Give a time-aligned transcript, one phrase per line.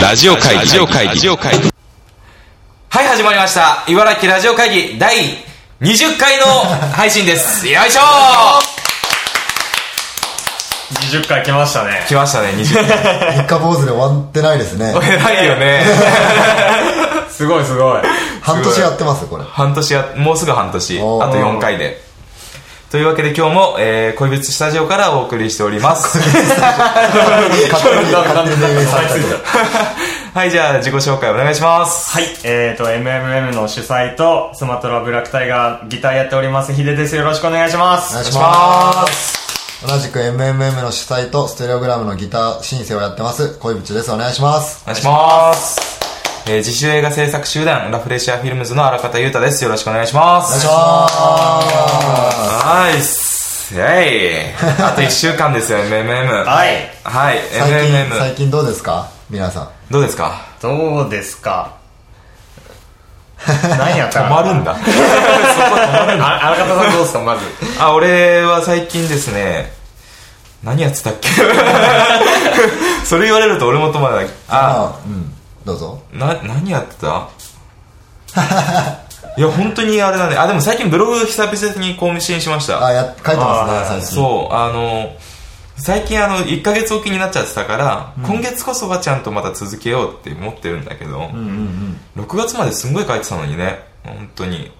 [0.00, 1.70] ラジオ会議ラジオ会議ラジオ会議
[2.88, 3.84] はい、始まりました。
[3.88, 5.16] 茨城ラジオ会議第
[5.80, 6.44] 20回の
[6.92, 7.66] 配信です。
[7.70, 8.00] よいしょ
[11.10, 13.36] 20回来ましたねー来ましたね、20回。
[13.46, 14.92] 三日坊主で終わってないですね。
[15.02, 15.86] 偉いよね。
[17.30, 18.02] すごいすごい
[18.42, 19.44] 半年やってます、これ。
[19.50, 20.98] 半年や、もうすぐ半年。
[20.98, 21.06] あと
[21.36, 22.09] 4回で。
[22.90, 26.18] というわけで今日も、えー、恋物スタジオからお送りしております。
[30.34, 32.10] はい、じゃあ自己紹介お願いします。
[32.10, 38.40] はいえーと MMM の主催とスマトラブラックタイガーギターやっておりますヒデですよろしくお願いしますお願いしま。
[38.40, 39.40] ます
[39.86, 44.12] 同じく MMM の主催とステレオグラムのギター申請をやってます、恋淵です。
[44.12, 44.82] お願いします。
[44.84, 46.09] お願いします。
[46.50, 49.62] えー、自主映画制作集団、ラフレシアフィルムズの荒方優太です。
[49.62, 50.48] よろしくお願いします。
[50.48, 51.08] お願いしま
[52.64, 56.44] ナイスイェイあと1週間ですよ、 MMM。
[56.44, 57.56] はいはい、す。
[57.56, 58.18] 最近、MMM。
[58.18, 59.08] 最近どうですか？
[59.30, 59.68] 皆さん。
[59.92, 60.40] どうですか？
[60.60, 61.70] どうですか？
[63.46, 64.72] 何やった 止まるんだ。
[64.72, 64.76] あ
[66.48, 67.20] 荒方さんどうですか？
[67.20, 67.42] まず
[67.78, 69.72] あ、俺は最近ですね、
[70.64, 71.28] 何やってたっけ？
[73.04, 74.24] それ言われると俺も止まらない。
[74.48, 75.32] あ、あ、うん。
[75.64, 76.00] どうぞ。
[76.12, 77.28] な、何やってた？
[79.36, 80.36] いや、本当にあれだね。
[80.36, 82.84] あ、でも最近ブログ久々に更新しました。
[82.84, 84.06] あ、や、書いてますね、最近。
[84.08, 85.12] そう、あの、
[85.76, 91.30] 最近あの、1ヶ月おきになっちゃってたから、今月こそはちゃんとまた続けようって思ってるんだけど、
[92.16, 94.70] 6月まですんごい書いてたのにね、本当に。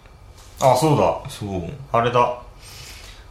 [0.60, 1.70] あそうだそう。
[1.92, 2.34] あれだ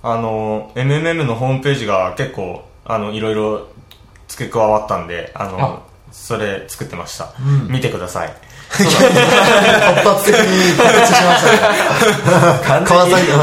[0.01, 3.67] あの MMM のホームページが結構あのいろいろ
[4.27, 7.33] 付け加わったんであのそれ作ってました、
[7.67, 8.33] 見てください。
[8.69, 8.83] 突
[10.03, 11.59] 発的に告知しましたね。
[12.65, 13.37] 完川崎、うん、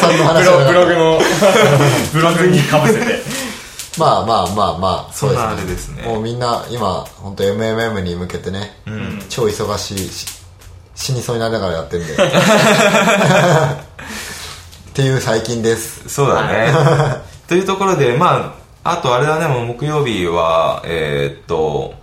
[0.00, 1.20] さんの話ブロはブログの
[2.12, 3.44] ブログにかぶせて。
[3.98, 6.02] まあまあまあまあ、そうですそんなあれですね。
[6.02, 8.76] もうみんな今、本当 MMM に向けてね、
[9.28, 10.26] 超忙しいし、
[10.94, 12.14] 死にそうになりながらやってるんで。
[12.14, 12.16] っ
[14.94, 16.08] ていう最近です。
[16.08, 16.72] そうだね。
[17.48, 21.94] というところで、まあ、あとあれだね、もう木曜日は、えーっと、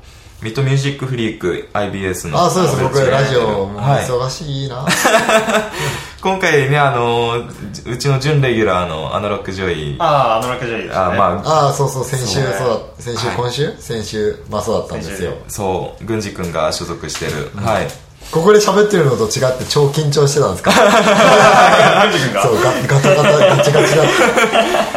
[0.42, 2.44] ミッドミュージックフリーク IBS の。
[2.44, 4.88] あ、そうです、僕ラジオもはい忙しいな。
[6.22, 7.44] 今回ね、あの、
[7.86, 9.96] うちの準レギュラーのアナロックジョイ。
[10.00, 13.76] あ、あああの楽じゃいいですねまあ、ああ、そうそう、先週そうねそうだ、先週、はい今週？
[13.80, 15.34] 先週、まあそうだったんですよ。
[15.48, 17.52] そう、軍司君が所属してる。
[17.64, 17.88] はい。
[18.32, 20.72] ここで喋ってるのと違って超緊張してたんですか？
[22.42, 24.06] そう、ガガタガタ、ガチガチだっ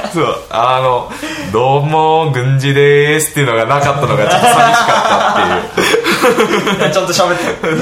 [0.04, 0.08] た。
[0.12, 1.10] そう、あの、
[1.52, 6.90] どうも、軍司でーすっていうのがなかったのがちょっと寂しかったっていう。
[6.94, 7.76] ちゃんと喋ってる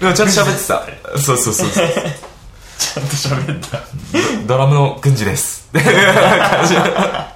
[0.00, 0.82] でもちゃんと喋ってた。
[1.18, 1.86] そうそうそうそう。
[2.78, 3.78] ちゃんと喋った
[4.46, 5.66] ドラムの軍司です。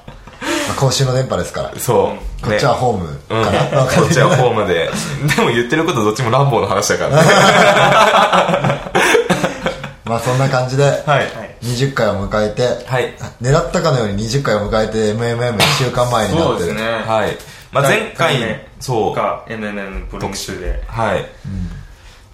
[0.69, 1.75] まあ今週の電波ですから。
[1.79, 2.45] そう。
[2.45, 3.59] こっちはホームうん、かな。
[3.79, 4.91] わかんこっちはホームで。
[5.37, 7.31] でも言ってることどっちも乱暴の話だからね。
[10.05, 11.47] まあそんな感じで、はい。
[11.63, 13.15] 20回を迎えて、はい。
[13.43, 16.75] 狙ったかのように20回を迎えて MMM1 週間前になってる。
[16.75, 17.37] ねはい。
[17.73, 19.15] まあ前回、そう。
[19.15, 21.27] が MMM プロ特集ではい。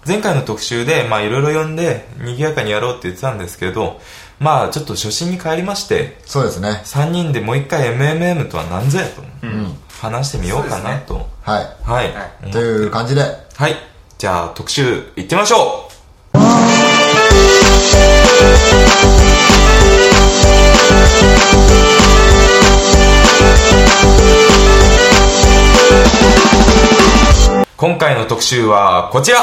[0.05, 4.01] 前回の特集で、まあいろいろ呼んで、賑やかにやろうって言ってたんですけど、
[4.43, 6.81] まあちょっと初心に帰りまして、そうですね。
[6.83, 9.23] 3人でもう一回 MMM とは何ぞやと、
[10.01, 11.29] 話してみようかなと。
[11.41, 11.65] はい。
[11.81, 12.13] はい。
[12.13, 13.75] はいという感じで、はい。
[14.17, 15.93] じゃあ特集行ってみましょう
[27.77, 29.39] 今回の特集はこちら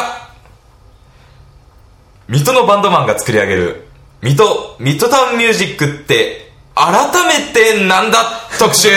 [2.29, 3.90] 水戸のバンドマンが作り上げる
[4.23, 6.93] 水戸ミッドタウンミュージックって改
[7.27, 8.19] めてなんだ？
[8.59, 8.89] 特集。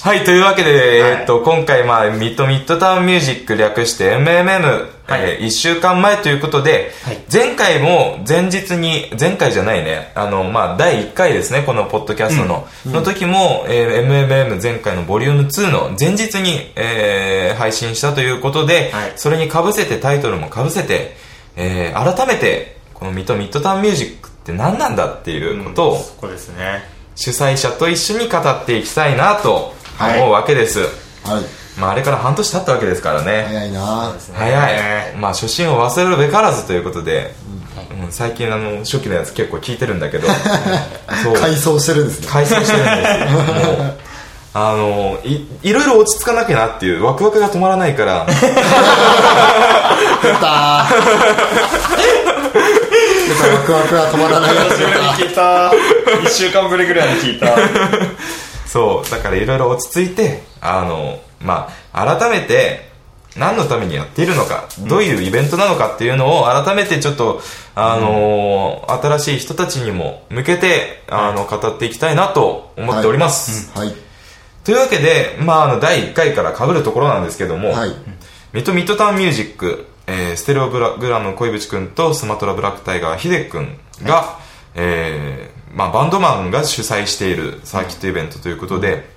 [0.02, 0.80] はい、というわけで、はい。
[0.80, 5.20] えーっと、今回、まあ、ミッドミッドタウンミュージック略して MMM、はい。
[5.22, 7.18] え1週間前ということで、はい。
[7.30, 19.12] 前回も前日に、前回じゃないね、あの、まあ、第1回ですね、このポッドキャストの、の時も、えー MMM 前回のボリューム2の前日に、えー配信したということで、はい。
[19.16, 21.14] それに被せて、タイトルも被せて、
[21.56, 26.88] えー改めて、このミッドミッドタウンミュージックって何なんだっていうことを、そこですね。
[27.16, 30.90] 主催者と一緒に語っていきたいなとはい思うわけです、はい。
[31.80, 34.14] まああれから半年経ったわけですからね、早いな。
[34.34, 37.60] 早い、まあ初心を忘れるべからずということで、うん
[38.10, 40.26] 最近あの初期のやつ結構聞いてるんだけど。
[41.22, 41.34] そう。
[41.34, 42.28] 改装してるんですね。
[42.28, 43.26] 改装してるんですよ。
[43.26, 43.94] もう
[44.52, 48.26] あのいいろいろ落ち着かなきゃなっていうワクワクが止まらないから。
[48.26, 48.32] 出
[50.40, 50.86] たワ
[53.64, 54.56] クワクが止まらない。
[54.56, 55.70] やつ久しぶりに聞いた。
[55.70, 57.54] 1週間ぶりぐらいに聞いた
[58.70, 62.88] そう、だからいろいろ落ち着いて、あの、まあ、改めて、
[63.36, 67.40] 何のためにやっているのか、どういうイベントなのかっていうのを改めてちょっと、
[67.74, 73.70] あのー新しい人たちにも向けて、あの、語っていきたいなと思っております。
[73.76, 73.94] はい。
[74.64, 77.94] というわけで、まあ、あの、第1回から被るところなんですけども、はい。
[78.52, 84.38] ミッドミッドタウンミュージック、えーステレオブラグラム小渕くんとスマトラブラックタイガーヒデくんが、
[84.74, 89.08] えーまあ、バンドマンが主催しているサーキットイベントということで、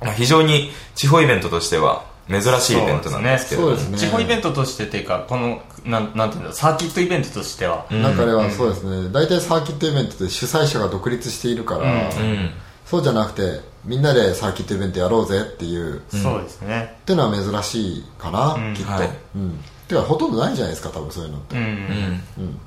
[0.00, 4.06] まあ非常に地方イベントとしては珍しいイベントなんですけれども、そうですね。
[4.06, 9.08] 地方イベントとしてっていうかこのなんなんていうんだサーキットイベントとしては、中ではそうですね。
[9.10, 12.50] 大体サーキットイベントで主催者が独立しているから、うん。
[12.84, 16.96] そうじゃなくてみんなでサーキットイベントやろうぜっていう、そうですね。
[17.00, 19.10] っていうのは珍しいかな、きっと、はい。
[19.36, 19.64] うん。
[19.88, 22.60] てかほとんどないんじゃないですか多分そういうのって、うん、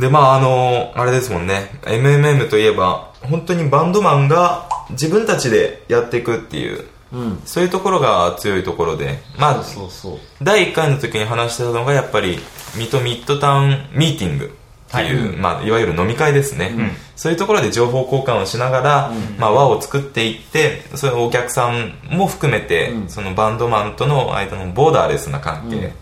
[0.00, 1.70] でまああのあれですもんね。
[1.82, 7.42] MMM といえば本当にバンドマンが自分たちでやっていくっていううん。
[7.44, 9.18] そういうところが強いところで。
[9.38, 12.38] まあそうそう第1回の時に話してたのがやっぱり
[12.76, 15.36] ミッドミッドタウンミーティングっていう、い。
[15.36, 16.72] まあ、いわゆる飲み会ですね、
[17.14, 25.92] そういうところで情報交換をしながら、まあ、輪を作っていってそれお客さんも含めて、そのバンドマンとの間のボーダーレスな関係、っ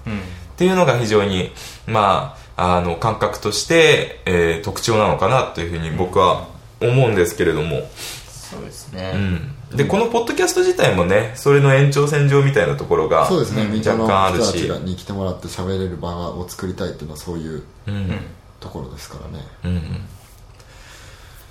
[0.56, 1.52] ていうのが非常に、
[1.86, 6.48] まあ、あの感覚として、えー特徴なのかなというふうに僕は
[6.80, 7.88] 思うんですけれども、
[8.48, 18.20] そうですね、うん、でこのポッドキャスト自体もねそれの延長線上みたいなところがそうですね、みんな若干あるの人たしちに来てもらって喋れる場を作りたいっていうのはそういううん。
[18.60, 20.00] ところですからね、うんうん。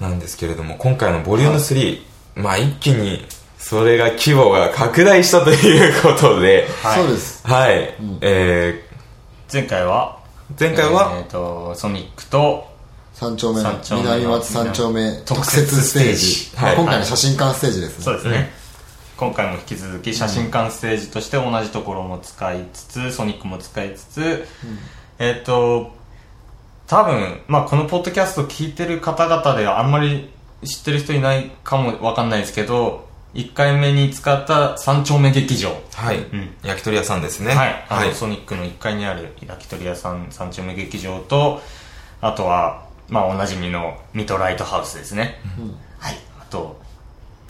[0.01, 2.01] なんですけれども今回のボリューム3、
[2.35, 3.25] まあ一気に
[3.57, 6.67] それが規模が拡大したということで。
[6.83, 7.01] はい。
[7.01, 7.47] そうです。
[7.47, 8.83] はい、え
[9.51, 10.16] 前回はー
[10.57, 12.67] 前回は、えー、とソニックと
[13.13, 16.17] 三丁目三丁目南松三丁目特特設設ステージ。
[16.17, 16.65] ステージ。
[16.65, 16.75] はい。
[16.77, 18.51] 今回の写真館ステージですね、そうですね、
[19.17, 24.45] 今回も引き続き写真館ステージとして同じところも使いつつソニックも使いつつ、
[25.19, 25.91] えっ、と
[26.87, 30.29] 多分、まあ、このポッドキャスト聞いてる方々ではあんまり
[30.63, 35.75] 知ってる人いないかもわかんないですけど1回目に使った三丁目劇場。
[35.93, 36.55] はい、ん。
[36.63, 37.53] 焼き鳥屋さんですね。
[37.53, 38.13] はい、あのはい。
[38.13, 41.61] ソニックの1階にある焼き鳥屋さん三丁目劇場と
[42.21, 45.39] あとは、まあ、おなじみのミトライトハウスですね、
[45.99, 46.17] はい。
[46.39, 46.79] あと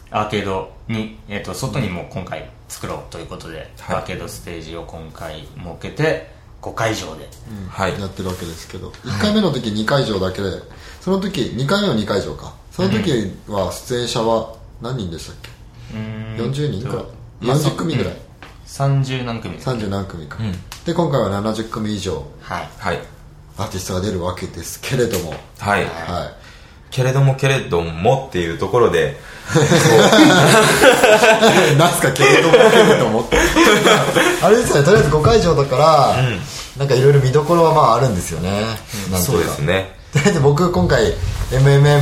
[0.09, 3.95] アーケードに、えー、と外にも今回作ろうということで、はい。
[3.97, 5.49] アーケードステージを今回設
[5.81, 6.31] けて
[6.61, 7.27] 5会場で、
[7.69, 7.99] はい。
[7.99, 8.89] やってるわけですけど。
[8.89, 10.49] 1回目の時2会場だけで
[11.01, 12.53] その時2回目の2会場か。
[12.71, 13.11] その時
[13.47, 15.49] は出演者は何人でしたっけ、
[15.93, 17.05] 40人くらい
[17.39, 18.13] まあ40組ぐらい、
[18.65, 19.55] 30何組。
[19.55, 20.37] です30何組か、
[20.85, 22.25] で今回は70組以上。
[22.41, 22.69] はい。
[22.77, 22.99] はい。
[23.57, 25.33] アーティストが出るわけですけれども。
[25.59, 26.31] はい、は
[26.89, 29.17] けれどもけれどもっていうところで
[31.73, 33.21] い なんすかけれどもけれども。
[33.21, 33.37] っ て
[34.41, 34.83] あれですね。
[34.83, 36.15] とりあえず5会場だから、
[36.77, 38.65] なんかいろいろ見どころはまああるんですよね、
[39.11, 39.21] なん。
[39.21, 39.95] てそいううかですね。
[40.13, 41.13] とりあえず僕今回
[41.51, 42.01] MMM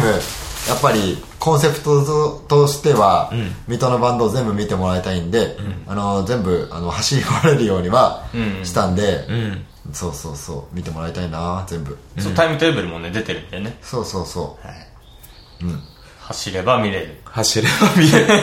[0.68, 3.32] やっぱりコンセプトとしては、
[3.68, 5.58] 水戸のバンドを全部見てもらいたいんで、
[5.88, 8.24] あの全部あの走り回れるようには
[8.64, 9.66] したんで、うん。
[9.94, 14.76] そうそうそう見てもらいたいな全部、そうタイムテーブルもね出てるんでね、そうそうそはい。
[16.20, 17.22] 走れば見れる。
[17.26, 18.26] 走れば見える。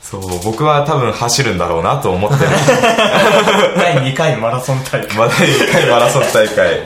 [0.00, 0.22] そう。
[0.44, 2.50] 僕は多分走るんだろうなと思ってる。
[3.76, 5.08] 第2回マラソン大会。
[5.16, 6.82] まだ1回マラソン大会。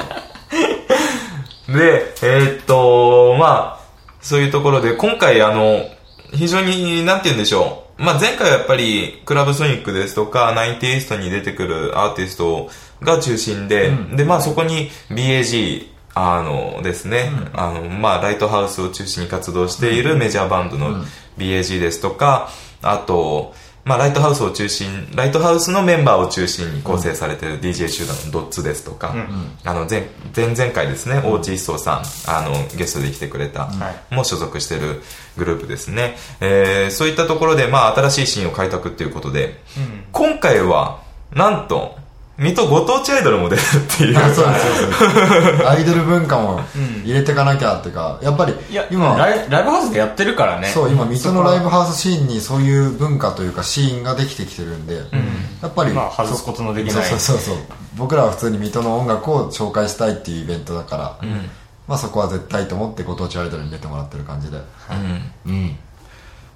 [1.68, 3.86] で、えーっと、まあ、
[4.20, 5.84] そういうところで、今回あの、
[6.32, 8.02] 非常に、なんて言うんでしょう。
[8.02, 12.68] まあ前回はやっぱり、クラブソニックですとか、ナインティエイストに出てくるアーティスト
[13.02, 21.04] が中心で、で、まあそこに BAG、あのですね、あの、まあライトハウスを中心に活動しているメジャーバンドの
[21.38, 22.50] BAG ですとか、
[22.82, 23.54] あと、
[23.86, 29.14] まあ、ライトハウスを中心、ライトハウスのメンバーを中心に構成されている DJ 集団のドッツですとか、
[29.64, 33.70] あの前、前々回ですね、大地一層さん、あの、ゲストで来てくれた、
[34.10, 35.02] も所属している
[35.36, 36.16] グループですね。
[36.40, 39.60] えーそういったところで、まあ、新しいシーンを開拓っていうことで、
[40.10, 41.00] 今回は、
[41.32, 41.96] なんと、
[42.38, 44.18] 水戸ご当地アイドルも出るっていう。
[44.18, 46.60] うそうそうそう アイドル文化も
[47.04, 50.68] 入れていかなきゃっていうかやっぱりいや今ライライブハウスでやってるからね。
[50.68, 54.96] そう今水戸のライブハウスシーンにそういう文化というかシーンができてきてるんで、
[55.62, 57.04] やっぱり、まあ外すことのできない。
[57.04, 57.64] そうそうそうそう。
[57.96, 61.18] 僕らは普通に水戸の音楽を紹介したいっていうイベントだから、
[61.88, 64.58] まあそこは絶対と思ってご当地アイドルに出てもらってる感じで。
[65.46, 65.52] うん。
[65.52, 65.76] うん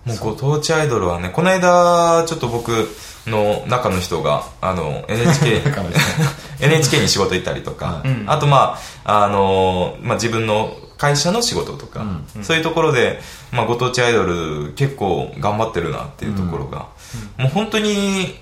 [0.04, 2.88] もうご当地アイドルはねこの間ちょっと僕
[3.26, 5.62] の中の人があの NHK
[6.60, 8.24] NHK に仕事行ったりとか、うん。
[8.26, 12.04] あとまああのまあ、自分の会社の仕事とか、
[12.42, 13.20] そういうところで、
[13.52, 16.88] まあ、ご当地アイドル結構頑張ってるなっていうところが、
[17.38, 18.38] もう本当に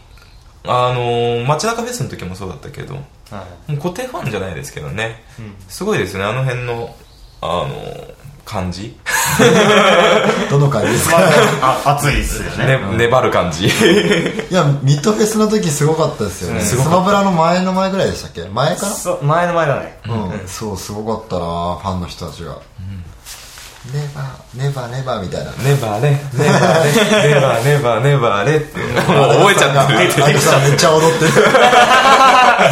[0.65, 2.95] あの街中フェスの時もそうだったけど。
[2.95, 5.55] もはう固定ファンじゃないですけどね、うん。
[5.69, 6.95] すごいですねあの辺の
[7.41, 7.69] あの
[8.49, 8.97] 感じ、
[10.49, 11.19] どの感じですか？
[11.61, 12.79] あ、あ熱いっすよね。
[12.79, 13.67] ね粘る感じ。
[13.67, 13.71] い
[14.51, 16.61] やミッドフェスの時すごかったですよね。
[16.61, 16.67] うん。
[16.67, 18.45] スマブラの前の前ぐらいでしたっけ？
[18.49, 19.99] 前かなそう、前の前だね。
[20.07, 22.57] うん、そうすごかったなファンの人たちが、
[23.93, 25.53] ネバーネバーネバーみたいな。
[25.63, 26.19] ネバレネ
[26.51, 28.79] バレネバネバネバレって。
[28.81, 30.25] もう覚えちゃってる。
[30.25, 31.33] アキさんめっちゃ踊ってる。
[31.33, 31.43] 伝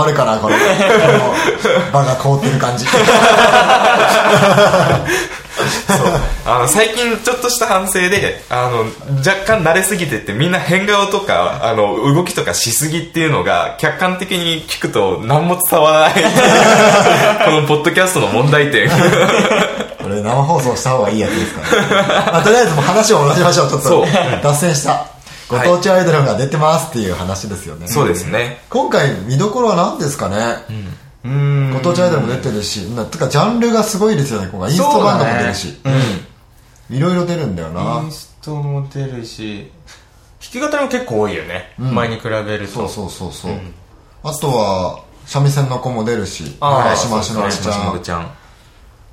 [0.00, 0.56] わるかなこれ。
[1.92, 2.86] 場が凍ってる感じ。
[6.46, 8.84] あの最近ちょっとした反省であの
[9.18, 16.12] 若干慣れすぎててみんな変顔とかあの動きとかしすぎっていうのが客観的に聞くと何も伝わらない。
[17.44, 18.88] このポッドキャストの問題点。
[18.90, 21.88] これ生放送した方がいいやつですから、ね
[22.32, 23.68] まあ、とりあえずもう話を戻しましょう。
[23.68, 24.06] ちょっそう。
[24.06, 24.08] と
[24.42, 25.06] 脱線した
[25.50, 28.62] ご当地アイドルが出てますっていう話ですよね、そうですね。
[28.70, 30.56] 今回見どころは何ですかね、
[31.24, 31.72] うん。
[31.72, 34.48] ご当地アイドルも出てるしなてかジャンルがすごいですよね。
[34.50, 35.80] 今回インストバンドも出るし、
[36.90, 38.00] いろいろ出るんだよな。
[38.04, 39.70] インストも出るし、
[40.52, 41.74] 弾き語りも結構多いよね。
[41.78, 41.94] ん。
[41.94, 42.72] 前に比べると。
[42.72, 43.52] そうそうそうそう、
[44.22, 47.86] あとは三味線の子も出るしあしのりちしゃん。
[47.86, 48.32] のぶちゃん。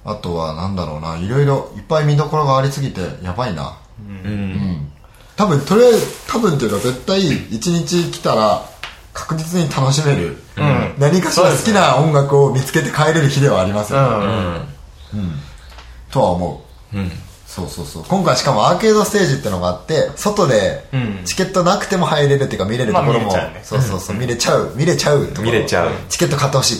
[0.05, 1.17] あとはなんだろうな。
[1.17, 3.77] いろいろいっぱい見どころがありすぎてやばいな。
[3.99, 4.86] うん
[5.37, 8.65] 多分とりあえず多分っていうか絶対一日来たら
[9.13, 10.35] 確実に楽しめる、ん。
[10.99, 14.67] 何かしら好きな音楽を見つけて帰れる日ではありますうよ、ねん。
[16.11, 16.97] とは思う。
[16.97, 17.11] うん
[17.57, 18.03] そうそうそう。
[18.07, 21.21] 今回しかもアーケードステージってのがあって外でうん。
[21.25, 23.99] チケットなくても入れるっていうか見れるところも、まあそうそう。
[23.99, 24.73] そう見れちゃう。
[24.75, 25.91] 見れちゃう見れちゃう。
[26.09, 26.77] チケット買ってほしい。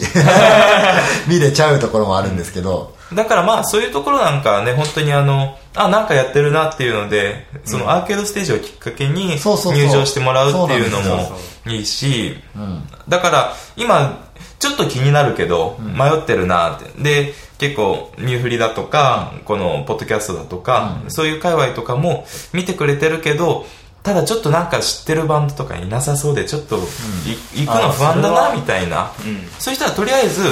[1.27, 14.25] 見れちゃうところもあるんですけど、だからまあそういうところなんかはね本当にあのあなんかやってるなっていうのでそのアーケードステージをきっかけに入場してもらうっていうのもいいしうん、だから今
[14.59, 16.91] ちょっと気になるけど迷ってるなって。
[17.01, 23.65] で結構ニューフリだとかこのポッドキャストだとかそういう界隈とかも見てくれてるけど
[24.07, 26.77] ただちょっとなんか知ってるバンドとかいなさそうでちょっと
[27.57, 29.11] い行くの不安だなみたいな。
[29.19, 29.49] うん。
[29.59, 30.43] そういう人はとりあえず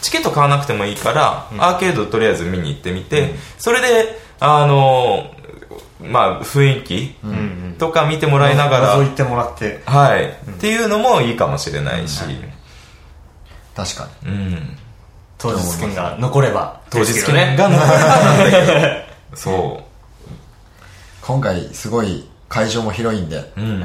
[0.00, 5.30] チケット買わなくてもいいから、アーケードとりあえず見に行ってみて、それであの
[6.00, 7.30] まあ雰囲気うん。
[7.30, 7.76] うん。
[7.78, 9.82] とか見てもらいながら、覗いてもらって。
[9.84, 12.22] はい、っていうのもいいかもしれないし、
[13.76, 14.30] 確かに。
[14.30, 14.78] うん、
[15.42, 16.80] 当日券が残れば。
[16.88, 17.96] 当日券が残れば。
[17.98, 19.82] なんだけどそ
[21.22, 23.84] 今回すごい会場も広いんで、う、うん、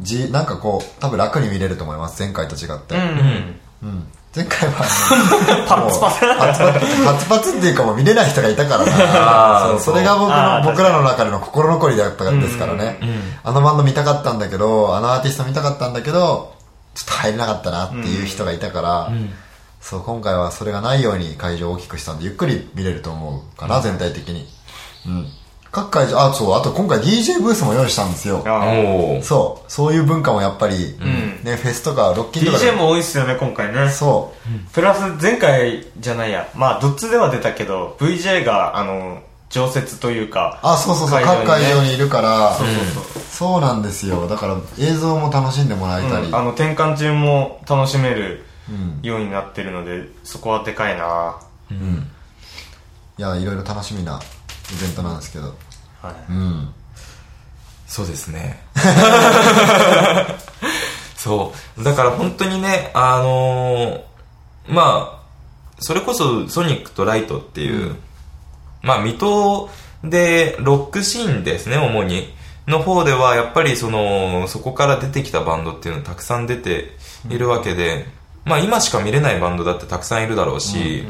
[0.00, 2.20] じなんかこう多分楽に見れると思います。
[2.20, 3.60] 前回と違って、うん。
[3.82, 4.06] うん。
[4.34, 4.74] 前回は
[5.68, 6.20] パツパツ。
[6.20, 9.66] パツパツパツパツっていうかもう見れない人がいたからな。
[9.70, 12.98] そうそれが僕の僕らの中での心残りだったですからね、
[13.44, 16.54] あのバンド見たかったんだけどあのアーティスト見たかったんだけど
[16.94, 19.10] ちょっと入れなかったなっていう人がいたから、
[19.88, 24.44] そう今回はそれがないように会場を大きくしたんでゆっくり見れると思うかな、全体的に。
[25.06, 25.26] うん。
[25.70, 28.42] 各会場あそうあと今回 DJ ブースも用意したんですよ。
[28.46, 29.22] あおー。
[29.22, 29.70] そう。
[29.70, 30.96] そういう文化もやっぱり、
[31.44, 32.72] ねフェスとかロッキンとかで。
[32.72, 33.88] DJ も多いっすよね、今回ね。
[33.90, 34.74] そう。
[34.74, 41.24] プラス前回じゃないや、まあ、どっちでは出たけど、VJ が、あの、常設というか、あそうそうそう、ね。
[41.24, 42.54] 各会場にいるから。
[42.54, 43.22] そうそうそう。
[43.30, 44.26] そうなんですよ。
[44.26, 46.34] だから映像も楽しんでもらえたり、うん。
[46.34, 48.45] あの、転換中も楽しめるうん
[49.02, 51.36] ようになってるので、そこはでかいな。
[51.70, 52.10] うん。
[53.18, 54.20] いやいろいろ楽しみな
[54.72, 55.54] イベントなんですけど。
[56.02, 56.32] はい。
[56.32, 56.74] うん。
[57.86, 58.62] そうですね。
[61.16, 61.84] そう。
[61.84, 64.00] だから本当にねあのー
[64.68, 65.26] まあ
[65.78, 67.96] それこそソニックとライトっていう、
[68.82, 69.70] まあ水戸
[70.04, 72.34] でロックシーンですね主に。
[72.66, 76.96] の方ではやっぱりそのそこから出てきたバンドっていうのたくさん出て
[77.30, 78.06] いるわけで、
[78.46, 81.04] まあ今しか見れないバンドだってたくさんいるだろうし、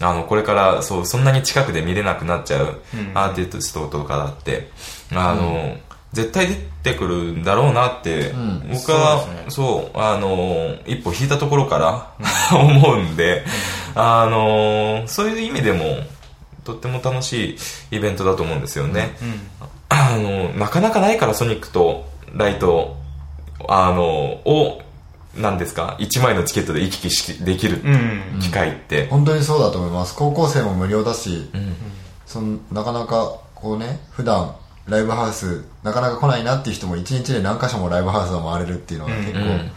[0.00, 4.68] あのこれからそうそんなに近くで見れなくなっちゃううんアーティストとかだって、
[5.12, 5.76] あの、
[6.12, 6.54] 絶対出
[6.92, 8.68] てくるんだろうなって、ん。
[8.72, 9.44] 僕はそね。
[9.48, 12.12] そう,、あの一歩引いたところから
[12.58, 13.44] 思うんで、
[13.94, 15.84] あのそういう意味でも
[16.64, 17.56] とっても楽し
[17.90, 19.16] いイベントだと思うんですよね、
[19.88, 22.96] あのなかなかないからソニックとライト
[23.68, 24.82] あのを
[25.36, 28.40] 何ですか？1枚のチケットで行き来しできるうん。
[28.40, 30.16] 機会って、本当にそうだと思います。
[30.16, 31.76] 高校生も無料だし、ん。
[32.26, 34.56] そのなかなかこうね普段
[34.86, 39.72] ライブハウスなかなか来ないなっていう人も一日で何箇所もライブハウスを回れるっていうのは結構うん。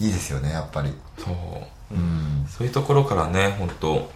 [0.00, 0.92] いいですよねやっぱり。
[1.18, 1.94] そう。
[1.94, 2.46] うん。
[2.48, 4.10] そういうところからね本当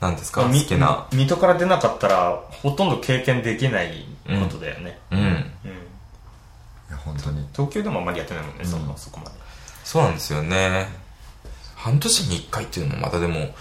[0.00, 0.42] なんですか？
[0.42, 1.06] 好みきな。
[1.12, 5.18] 水戸から出なかったらほとんど経験できないことだよね、うん。
[5.18, 5.26] うん。
[5.26, 5.32] い
[6.90, 7.46] や本当に。
[7.52, 9.36] 東京でもあんまりやってないもんね、そんなそこまで
[9.86, 10.88] そうなんですよね。
[11.76, 13.54] 半年に1回っていうのもまたでも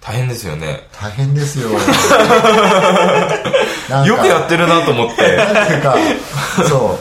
[0.00, 0.86] 大変ですよね。
[0.92, 1.70] 大変ですよ。
[4.06, 5.36] よくやってるなと思って。
[5.36, 5.96] なんていうか
[6.68, 6.98] そう。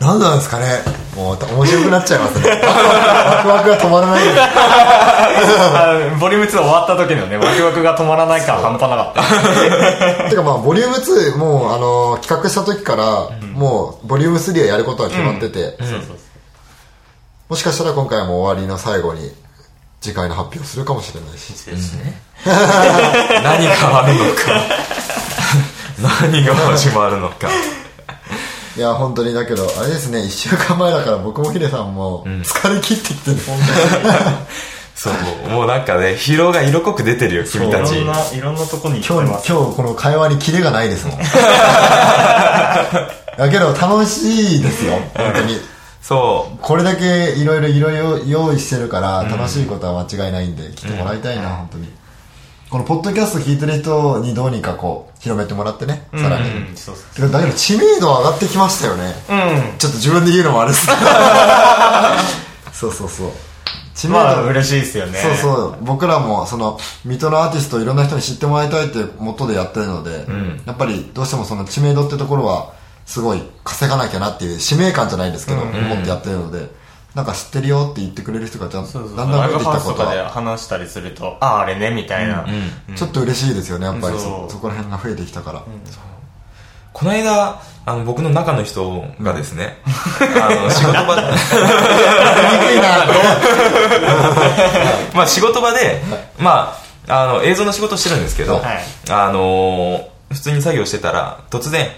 [0.00, 0.82] 何なんですかね。
[1.14, 2.50] もう面白くなっちゃいますね。
[2.50, 2.56] ワ
[3.44, 4.24] クワクが止まらない。
[6.18, 10.28] ボリューム2終わった時のねワクワクが止まらない感半端なかった。
[10.28, 16.27] てかまあボリューム2もうあの企画した時から、もうボリューム3はやることは決まってて、そうそうそう
[17.48, 19.30] もしかしたら今回も終わりの最後に
[20.00, 21.48] 次回の発表するかもしれないし。
[21.64, 24.42] ですね、 何があるのか。
[26.30, 27.48] 何が始まるのか。
[28.76, 30.20] いや本当にだけどあれですね。
[30.20, 33.58] 1週間前だから僕もヒデさんも疲れ切ってきてる、本
[34.94, 35.14] そう
[35.50, 37.94] もうなんかね疲労が色濃く出てるよ君たち。
[37.94, 41.18] いろんないろんなとこに当に今日今日この会話にキレがないですもん。
[41.18, 41.24] だ
[43.50, 45.00] けど楽しいですよ。
[45.16, 45.58] 本当に
[46.08, 46.58] そう。
[46.62, 51.88] これだけいろいろいろいろ用意してるから楽しいことは間違いないんで来てもらいたいな、本当に。
[52.70, 56.48] このポッドキャスト聞いてる人にどうにかこう広めてもらってね、さらに。
[56.50, 56.76] うん。
[56.76, 59.78] そうそうだけど知名度は上がってきましたよね、うん。
[59.78, 60.86] ちょっと自分で言うのもあれです。
[60.86, 60.98] け ど
[62.72, 63.30] そうそうそう。
[63.94, 65.18] 知名度、まあ嬉しいですよね。
[65.18, 65.76] そうそう。
[65.82, 70.26] 僕らもその水戸のアーティストをいろんな人に知ってもらいたいっていうモットーでやってるので、
[70.64, 72.77] やっぱりどうしてもその知名度ってところは
[73.08, 76.68] すごい稼がなきゃなっていう使命感じゃないですけど、思ってやってるので
[77.14, 80.28] なんか知ってるよって言ってくれる人がちゃんだんだん増えてきたことは。
[80.28, 82.46] 話したりするとあああれねみたいな、
[82.94, 85.62] ちょっと嬉しいですよねやっぱりそそこら辺が増えてきたから、
[86.92, 91.22] この間あの僕の中の人がですね、あの仕事場で
[95.14, 96.02] まあ仕事場で、
[96.38, 96.76] ま
[97.08, 98.84] あ、あの映像の仕事をしてるんですけど、はい。
[99.08, 101.88] あのー普通に作業してたら突然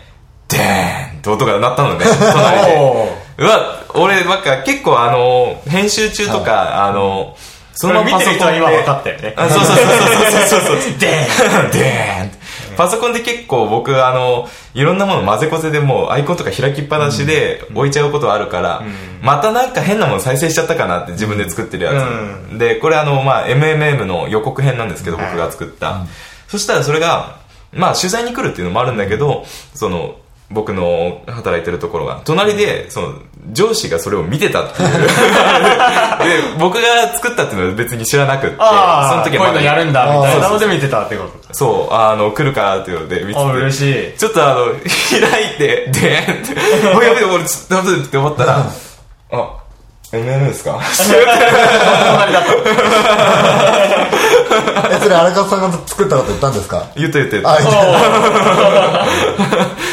[0.50, 2.76] デーンって音が鳴ったのね 隣で。
[2.78, 3.08] お
[3.38, 8.56] うわ俺なんか結構あのー編集中とか、あのーそのままパソコンで。
[8.58, 9.34] 今分かったよね。
[9.36, 10.00] あそうそうそうそう
[10.42, 10.92] そうそうそう。
[10.98, 12.40] ででーんって。
[12.76, 18.82] パソコンで結構僕あのいろんなもの混ぜこぜでもうアイコンとか開きっぱなしで置いちゃうことはあるから、
[19.20, 26.06] またなんか変なもの再生しちゃったかなって自分で作ってるやつ、うでこれあの、まあ、MMM の予告編なんですけど、僕が作った、
[26.48, 27.36] そしたらそれが
[27.72, 30.16] まあ取材に来るっていうのもあるんだけどその
[30.50, 32.20] 僕の働いてるところが。
[32.24, 33.14] 隣でその
[33.52, 34.88] 上司がそれを見てたっていう。
[34.98, 40.50] で僕が作ったっていうのは別に知らなくってそああこういうの時はまだのやるんだみたいな。
[40.50, 41.54] ので見てたってことか。
[41.54, 43.38] そう、あの、来るからっていうので見てて。
[43.38, 44.18] あ嬉しい。
[44.18, 46.22] ちょっとあの、 開いて、で
[46.94, 48.66] おやめて、俺、ちょっとって思ったら、
[49.32, 49.60] あ、
[50.12, 50.81] MM ですか？
[54.90, 56.87] えそれ荒川さんが作ったこと言ったんですか？
[56.96, 57.62] 言った言った言っあた。
[57.62, 57.64] い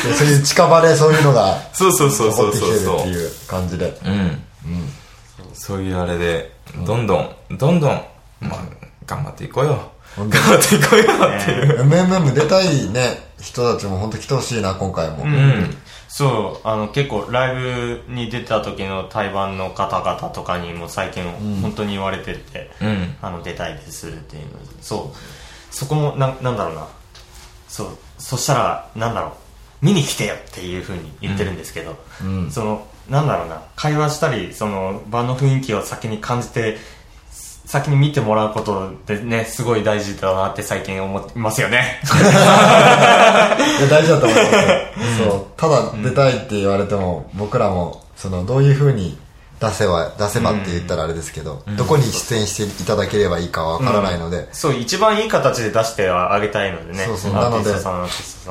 [0.09, 3.19] や そういう近場でそういうのがそうそうそうそ残ってきうそうそうてるって。
[3.19, 4.41] いう感じでうん。
[5.53, 6.51] そういうあれで、
[6.85, 8.01] どんどん、どんどん、
[8.41, 8.59] まあ、
[9.05, 9.79] 頑張っていこうよ。
[10.17, 11.03] 頑張っていこうよ
[11.41, 11.81] っていう。
[11.83, 15.77] MMM 出たいね人たちも本当来てほしいな今回も、うん。
[16.07, 21.23] そうあの結構ライブに出た時の対バンの方々とかにも最近
[21.61, 23.15] 本当に言われてて、うん。
[23.21, 25.73] あの出たいですっていうのそう。
[25.73, 26.87] そこもななんだろうな。
[27.67, 27.97] そう。
[28.17, 29.85] そしたらなんだろう。
[29.85, 31.97] 見に来てよっていうふうに言ってるんですけど、
[32.49, 33.61] そのなんだろうな。
[33.75, 36.77] 会話したりその場の雰囲気を先に感じて
[37.67, 41.99] 先に見てもらうことでねすごい大事だなって最近思いますよね。
[42.05, 42.07] い
[43.81, 45.31] や大事だと思いますよ。
[45.31, 45.45] そう。
[45.57, 49.17] ただ出たいって言われても、僕らもそのどういうふうに
[49.59, 57.33] 出せば出せばって言ったらあれですけど、どこに出演していただければいいかわからないので、そう一番いい形で出してあげたいのでねそうそう。
[57.33, 57.71] なので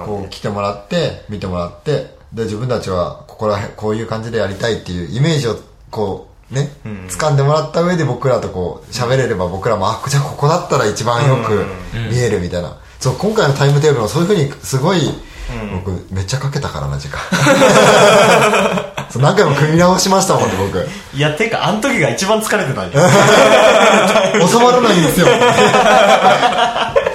[0.04, 5.56] こうで来てもらって見てもらってで自分たちはここら辺こういう感じでやりたいっていうイメージを
[5.90, 6.70] こうね、
[7.08, 11.64] 掴んでもらった上で僕らとこう喋れれば僕らもあじゃあここだったら一番よく
[12.10, 15.00] 見えるみたいな、そう今回のタイムテーブルもそういうふうにすごい、
[15.72, 17.20] 僕めっちゃかけたからな時間。
[19.10, 20.88] そう何回も組み直しましたもんね僕。
[21.14, 23.04] いやてかあの時が一番疲れてたんです
[24.52, 25.26] 収まらないんですよ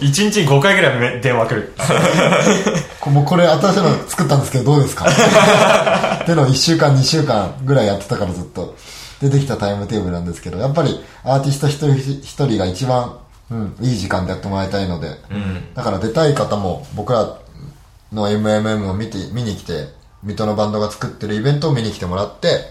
[0.00, 1.74] 一日に5回ぐらいめ電話来る。
[3.00, 5.06] こもうこれ新しいの作ったんですけどどうですか？
[6.22, 8.76] ってのを1週間2週間ぐらいやってたからずっと。
[9.20, 13.16] 出てきたタイムテーブルなんですけどやっぱりアーティスト一人一人が一番、
[13.50, 15.08] うん、いい時間でやってもらいたいので、
[15.74, 17.38] だから出たい方も僕ら
[18.12, 19.88] の MMM を見て見に来て
[20.24, 22.68] 水戸のバンドが作ってるイベントを見に来てもらって、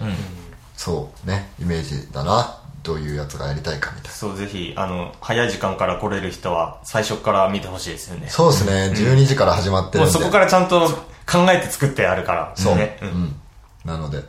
[0.78, 4.12] そうねイメージだなどういうやつがやりたいかみたいな。
[4.12, 8.28] そうぜひあの早い時間から来れる人は最初から見てほしいですよね。
[8.30, 10.00] そうですね、12時から始まってるで。
[10.00, 10.90] もうんそこからちゃんと
[11.26, 13.08] 考えて作ってあるからそう、ねうん。
[13.08, 13.36] うん、
[13.86, 14.20] なので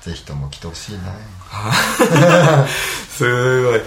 [0.00, 1.14] ぜひとも来てほしいな。
[3.10, 3.80] すごい。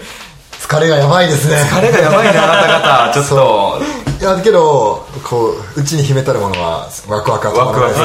[0.60, 1.58] 疲れがやばいですね。
[1.58, 3.14] 疲れがやばいね、あなた方。
[3.20, 3.82] ちょっと、
[4.22, 7.96] いやけどこううちに秘めたるものはワクワクが止まらないで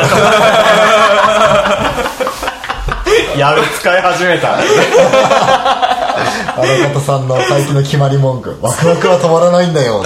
[3.34, 4.56] すやべ使い始めた
[6.16, 8.56] あの方さんの最近の決まり文句。
[8.62, 10.02] ワクワクは止まらないんだよ。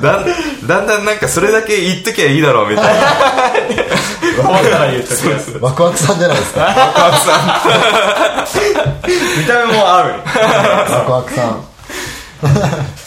[0.00, 0.26] だん
[0.66, 2.92] だんだんなんかそれだけ言っときゃいいだろうみたいな。
[4.36, 5.58] 終わったら言うときます。
[5.60, 6.68] ワクワクさんじゃないですか。
[9.38, 10.14] 見た目も合う
[10.90, 11.64] ワクワクさん。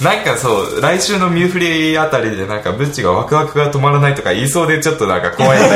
[0.02, 5.75] なんかそう、来週のミューフリーあたりでなんかブッチがワクワクが止まらないとか言いそうでちょっとなんか怖いんだけ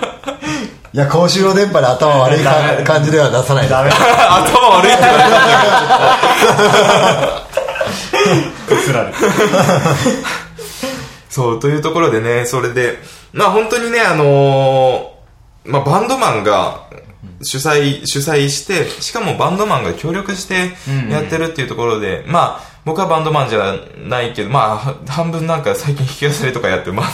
[0.00, 0.06] ど。
[0.96, 3.90] いや公衆の電波で頭悪いか感じでは出さないダメ。
[3.92, 5.08] 頭悪いってな
[8.82, 9.12] つられ
[11.28, 12.98] そう、というところでね、それで、
[13.34, 16.84] まあ本当にね、あのーまあバンドマンが
[17.42, 20.72] 主催、主催して、しかもバンドマンが協力して
[21.10, 27.06] やってるっていうところで、まあ僕はバンドマンじゃないけど、まあは半分なんか最近弾き語りとかやって、まあ、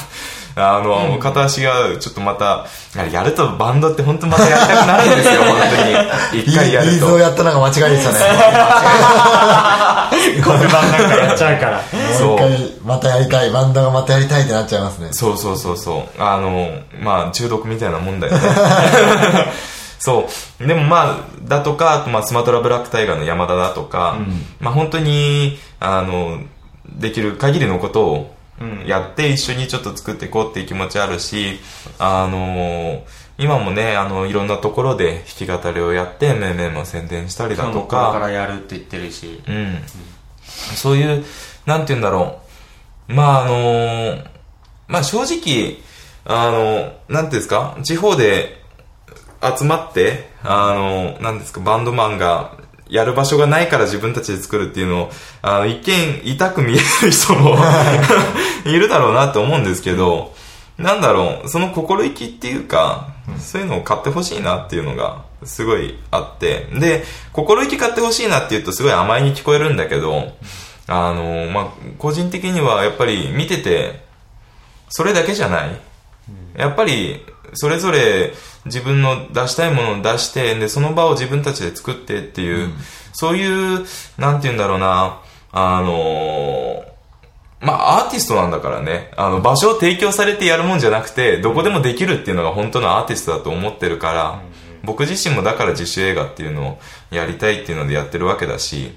[0.55, 2.67] あの、片足がちょっとまた、
[3.11, 5.57] やるとバンドって本当またやりたくなるんですよ、 本
[6.31, 6.43] 当に。
[6.43, 7.19] 一回やるとビーズを。
[7.19, 8.19] やったのが間違いですよね
[10.43, 11.83] 黒板なんかやっちゃうから
[12.21, 16.23] もう一回またやりたいバンドがまたやりたいってなっちゃいますねそうそうそうそう。
[16.23, 18.41] あの、まあ、中毒みたいなもんだよね。
[19.99, 20.29] そ
[20.61, 20.67] う。
[20.67, 21.17] でもまあ、
[21.49, 24.17] だとか、あとまあ、スマトラブラックタイガーの山田だとか、
[24.61, 26.39] まあ本当に、あの、
[26.85, 28.35] できる限りのことを
[28.87, 31.59] やって一緒にちょっと作っていこうっていう気持ちあるし、
[31.99, 33.05] あの、
[33.39, 39.79] 今もね、あの、いろんなところで弾き語りをやって、めいめいも宣伝したりだとかか、らやるって言ってるしうん。
[40.43, 41.25] そういう、
[41.67, 42.41] なんて言うんだろ
[43.09, 43.15] う。
[43.15, 44.19] まああの
[44.89, 45.79] まあ正直、
[46.25, 48.63] あの、なんていうんですか、地方で
[49.43, 52.57] 集まって、あの、なんですか、バンドマンが
[52.93, 57.57] やる場所がないから自分たちで作るっていうのを、あの、一見痛く見える人も
[58.67, 60.35] いるだろうなって思うんですけど、
[60.77, 63.09] なんだろう、その心意気っていうか、
[63.41, 66.69] そういうのを買ってほしいなっていうのが、すごいあって。
[66.75, 70.33] で、心意気買ってほしいなって言うとすごい甘いに聞こえるんだけど、
[70.87, 71.67] あの、まあ、
[71.99, 74.05] 個人的にはやっぱり見てて、
[74.91, 75.81] それだけじゃない。
[76.59, 78.33] やっぱり、それぞれ
[78.65, 82.71] 自分の出したいものを出して、で、その場を自分たちで作ってっていう、
[83.13, 83.87] そういう、
[84.19, 85.21] なんて言うんだろうな、
[85.53, 86.85] あの
[87.61, 94.43] まあ、アーティストなんだからね、あの、場所を提供されてやるもんじゃなくて、どこでもできるっていうのが本当のアーティストだと思ってるから、
[94.83, 96.79] 僕自身もだから自主映画っていうのを
[97.11, 98.93] やりたいっていうのでやってるわけだし、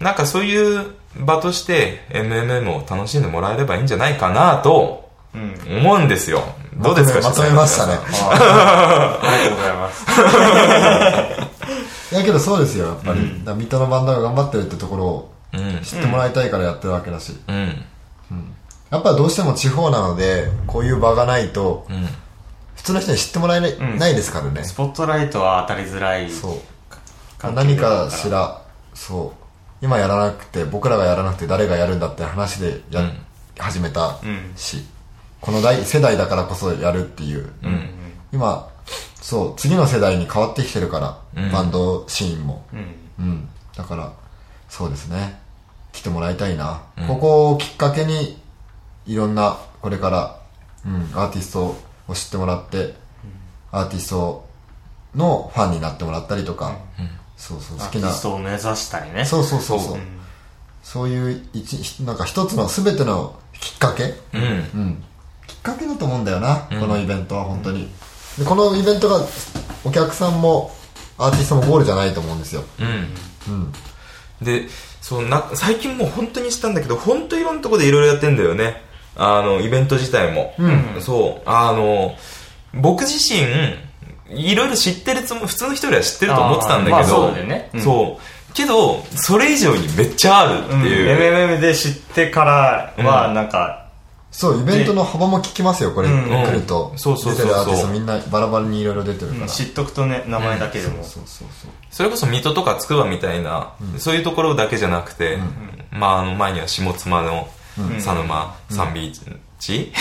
[0.00, 6.42] なんかそういう場として MMM を楽しんでもらえればいいんじゃないかなと思うんですよ。
[6.76, 7.94] どうですかまとめましたね。
[7.94, 10.06] ありがとうございます。
[12.14, 13.20] いやけどそうですよやっぱり、
[13.56, 15.80] 水戸のバンドが頑張ってるってところをうん。
[15.82, 17.84] 知ってもらいたいからやってるわけだし、うん。
[18.90, 22.06] やっぱどうしても地方なのでこういう場がないと、ん。
[22.76, 23.98] 普通の人に知ってもらえない,、ん。
[23.98, 24.64] ないですからね。
[24.64, 26.60] スポットライトは当たりづらいそ
[27.42, 27.52] う。
[27.52, 28.62] 何かしら
[28.94, 29.44] そう。
[29.80, 33.12] 今やらなくて僕らがやらなくて誰がやるんだって話でや、うん。
[33.58, 34.18] 始めたん。
[34.56, 34.84] し、
[35.40, 37.50] この代世代だからこそやるっていう、
[38.32, 38.68] 今
[39.20, 41.52] そう次の世代に変わってきてるから、うん。
[41.52, 42.64] バンドシーンも。
[42.72, 43.24] うん。
[43.24, 43.48] うん。
[43.76, 44.12] だから
[44.68, 45.40] そうですね。
[45.92, 48.40] 来てもらいたいな、ここをきっかけに
[49.06, 50.40] いろんなこれから、
[50.86, 52.94] うん、アーティストを知ってもらって、
[53.72, 54.46] アーティスト
[55.16, 56.76] のファンになってもらったりとか、
[57.36, 58.08] そうそうアー好きな。
[58.08, 59.24] ティストを目指したりね。
[59.24, 59.98] そうそうそうそう。
[60.82, 65.04] そういう一なんか一つの全てのきっかけ、うん。
[65.88, 67.88] だと思うんだよな、このイベントは本当に
[68.38, 69.20] でこのイベントが
[69.84, 70.72] お客さんも
[71.18, 72.86] アーティストもゴールじゃないと思うんですようん。
[73.52, 73.72] うん
[74.40, 74.68] で、
[75.00, 78.82] そうな、最近もう本当にしたんだけど、本当いろんなところでいろいろやってんだよね。
[79.16, 80.54] あの、イベント自体も。
[81.00, 81.48] そう。
[81.48, 82.14] あの、
[82.72, 83.40] 僕自身、
[84.30, 91.56] いろいろ知ってるつも普通の人よりは知ってると思ってたんだけど、まあそうだよねうんそうけど、それ以上にめっちゃあるってうんいう。
[91.56, 93.87] MMM で知ってからはなんか
[94.38, 96.28] そうイベントの幅も聞きますよこれ、うん。
[96.46, 97.46] 来ると、そうそうそうそう。
[97.46, 101.02] 出てるアーティストみんなバラバラにいろいろ出てるから、知っとくとね名前だけでも。
[101.02, 105.38] そうそうそうそれこそ水戸とか筑波みたいな、そういうところだけじゃなくて、
[105.90, 107.48] まあ、あの前には下妻の
[107.96, 109.12] 佐沼、サンビー
[109.58, 109.92] チチ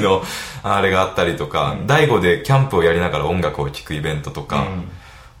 [0.00, 0.22] の
[0.62, 4.68] あれがあったりとか、大悟でキャンプをやりながら音楽を聴くイベントとか、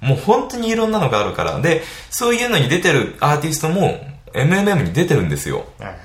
[0.00, 4.00] もう本当にいろんなのがあるから、で、そういうのに出てるアーティストも
[4.32, 5.66] MMM に出てるんですよ。
[5.78, 5.96] はい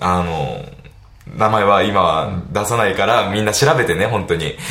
[0.00, 0.64] あの、
[1.26, 4.54] 名前は今は出さないから、みんな調べてね、本当に。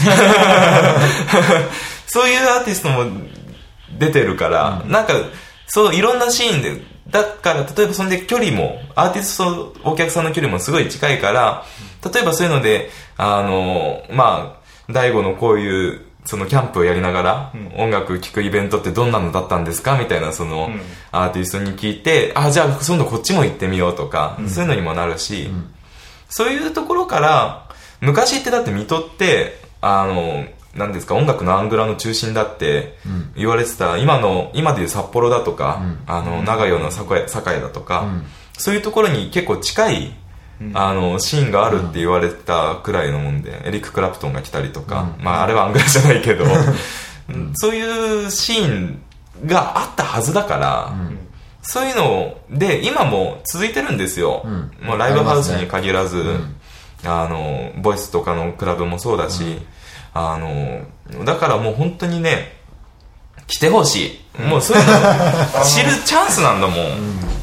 [2.08, 3.06] そういうアーティストも
[3.98, 5.14] 出てるから、なんか、
[5.68, 11.66] そう、いろんなシーンで、だから、例えばそんで距離も、アーティストとお客さんの距離もすごい近いから、
[12.14, 19.98] 例えばそういうので、あの、まあ、大悟のこういう、そのキャンプをやりながら、音楽聴くイベントってどんなのだったんですか？
[19.98, 20.70] みたいな、その、
[21.12, 25.50] アーティストに聞いて、あ、じゃあ、今度こっちも行ってみようとか、そういうのにもなるし、
[26.36, 27.70] そういうところから、
[28.02, 32.98] 昔ってだって水戸って、あの、なんですか、音楽のアングラの中心だって
[33.36, 38.08] 言われてた、今の、今でいう札幌だとか、あの、長与の栄堺だとか、
[38.58, 40.16] そういうところに結構近い、
[40.74, 46.46] あの、シーンがあるって言われてたくらいのもんで、エリック・クラプトンが来たりとか、まあ、あれはアングラじゃないけど、
[47.54, 49.02] そういうシーン
[49.46, 50.94] があったはずだから、
[51.64, 54.46] そういうので、今も続いてるんですよ。
[54.82, 56.24] もうライブハウスに限らず、
[57.06, 59.60] あの、ボイスとかのクラブもそうだし、
[60.14, 62.58] あの、だからもう本当にね、
[63.48, 64.42] 来てほしい。
[64.42, 64.94] もうそういうの
[65.66, 66.76] 知るチャンスなんだもん。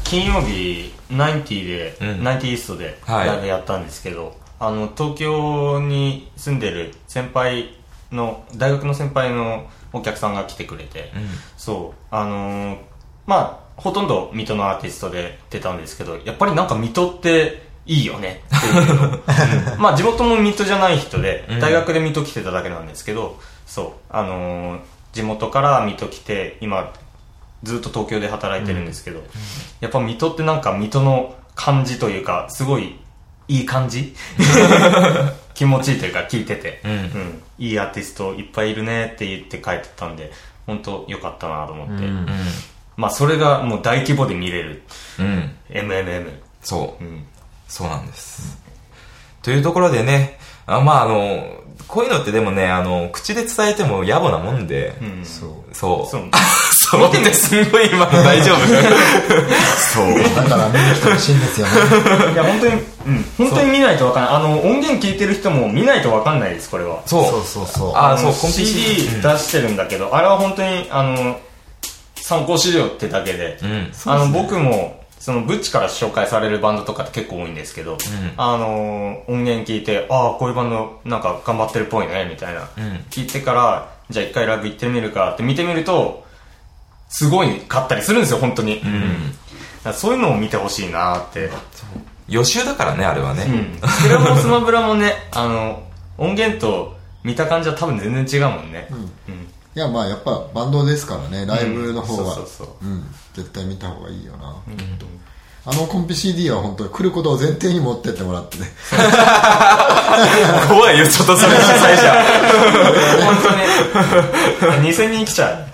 [0.03, 2.07] 金曜日90で、うん。
[2.27, 3.27] 90イーストではい。
[3.27, 7.75] ライブやったんですけど、あの東京に住んでる先輩
[8.11, 11.11] の大学の先輩のお客さんが来てくれて、
[11.57, 12.77] そうあのー
[13.25, 19.07] まあほとんど水戸のアーティストで出たんですけどやっぱりなんか水戸っていいよねっていうの。
[19.73, 19.81] うん。
[19.81, 21.59] まあ地元も水戸じゃない人で、うん。
[21.59, 23.91] 大学で水戸来てただけなんですけどそう。
[24.09, 24.79] あのー
[25.13, 26.93] 地元から水戸来て今
[27.63, 29.21] ずっと東京で働いてるんですけど、
[29.81, 32.95] やっぱ水戸ってなんか水戸の感じというかすごい
[33.49, 34.15] いい感じ？
[35.53, 37.41] 気持ちいいというか聞いてて、うん。
[37.59, 40.31] いいアーティストいっぱいいるねって言って帰ってたんで
[40.65, 42.25] 本当良かったなと思って、うん。
[43.01, 44.83] まあそれがもう大規模で見れる。
[45.19, 45.51] うん。
[45.69, 47.03] MMM、そう。
[47.03, 47.07] う。
[47.07, 47.25] ん、
[47.67, 48.59] そうなんです。
[49.41, 50.37] というところでね、
[50.67, 55.25] あまああの、こういうのってでもね、あの、口で伝えても野暮なもんで、うん。
[55.25, 55.75] そう。
[55.75, 56.11] そう。
[56.11, 56.29] そう。
[56.69, 57.09] そう。
[57.09, 58.57] ってすんごい今の大丈夫。
[59.75, 60.35] そう。
[60.35, 61.73] だから見に来てほしいんですよね。
[62.33, 62.73] いや本当に、
[63.07, 64.33] うん、本当に見ないとわかんない。
[64.35, 67.23] あの音源聞いてる人も見ないとわかんないですこれはそう。
[67.23, 71.37] そうそうそうあ、そう、のコンピ CD 出してるんだけど、あれは本当にあの
[72.31, 73.91] 参考資料ってだけで、うん。
[74.05, 77.97] あの僕もそのブッチから紹介されるバンドとかって結構多いんですけど、
[78.37, 82.67] あの音源聞いてああこういうバンドなんか頑張ってるっぽいねみたいな、ん。
[83.09, 86.25] 聞いてからじゃあ一回ライブ行ってみるかって見てみると
[87.09, 88.89] すごい買ったりするんですよ本当に、だか
[89.89, 91.49] らそういうのを見てほしいなって。
[92.29, 93.43] 予習だからね、あれはね。
[93.81, 93.89] うん。
[93.89, 95.83] スクラもスマブラもねあの
[96.17, 98.87] 音源と見た感じは多分全然違うもんね、
[99.27, 102.85] うんいやまあやっぱバンドですからねライブの方がうんそうそうそう。
[102.85, 103.05] うん。
[103.33, 104.53] 絶対見た方がいいよな、
[105.63, 108.65] あのコンピ CD は本当に来ることを前提に持ってってもらってね。
[110.67, 112.11] 怖いよ、ちょっとそれ主催者。
[113.23, 113.37] 本
[114.59, 115.65] 当 に2000人来ちゃう。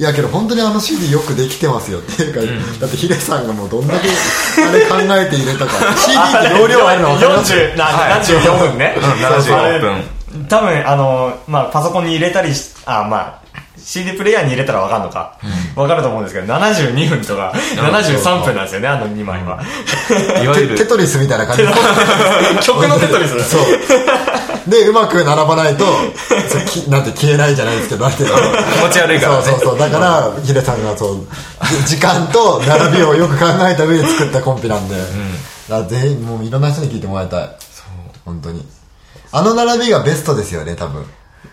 [0.00, 2.40] いやけど本当にあの CD よくできてますよっていうか、
[2.80, 4.08] だってヒデさんがもうどんだけ
[4.62, 5.72] あれ考えて入れたか。
[5.98, 8.20] CD って容量あるの分かります？40なはい。
[8.22, 10.17] 74分ね、うん74分
[10.48, 15.38] 多分あの、まあ、パソコンに入れたりしあまあ CD プレイヤーに入れたら分かんのか、
[15.74, 19.62] 分かると思うんですけど72分とか73分なんですよねあの2枚は、
[20.42, 21.62] いわゆる、テテトリスみたいな感じ。
[21.62, 21.68] で
[22.60, 23.42] 曲のテトリス。
[23.48, 23.62] そう。
[24.68, 29.42] でうまく並ばないとそうきなんて消えないじゃないですけどなんていうの気持ち悪いからね。
[29.42, 29.78] そうそうそう。
[29.78, 31.26] だからヒデさんがそう
[31.86, 37.48] じ時間と並びをよく考えた上で作ったコンピなんで、だから全員もういろんな人に聞いてもらいたい。
[38.26, 38.66] 本当に
[39.32, 41.04] あの並びがベストですよね多分。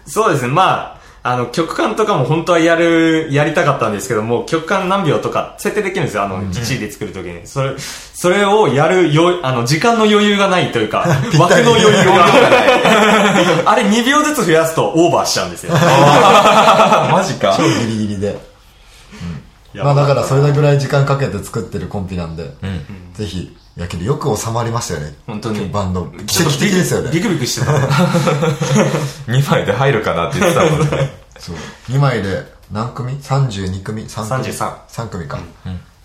[0.05, 0.49] そうですね。
[0.49, 0.95] まあ
[1.27, 6.23] あの曲間とかも本当はやるやりたかったんですけども曲間何秒とか設定できるんですよ。
[6.23, 7.47] あの CD 作るときに。
[7.47, 10.99] それそれをやるよあの時間の余裕がないというか
[11.39, 12.31] 枠の余裕がない。
[13.65, 15.73] あれ2秒ずつ増やすとオーバーしちゃうんですよ。
[17.11, 17.55] マジか。
[17.57, 17.63] 超。
[17.63, 18.37] ギリギリで、
[19.73, 22.51] まあだからそれぐらい時間かけて作ってるコンピなんで、
[23.15, 25.15] ぜひやけどよく収まりましたよね。
[25.27, 25.69] 本当に。
[25.69, 26.05] バンド。
[26.25, 27.11] 奇跡的ですよね。
[27.11, 27.71] ビクビクしてた。
[29.31, 31.11] 2枚で入るかなって言ってたもんね。
[31.37, 31.55] そう。
[31.89, 34.53] 2枚で何組 ?32 組？3組。
[34.53, 35.39] 33 3組か、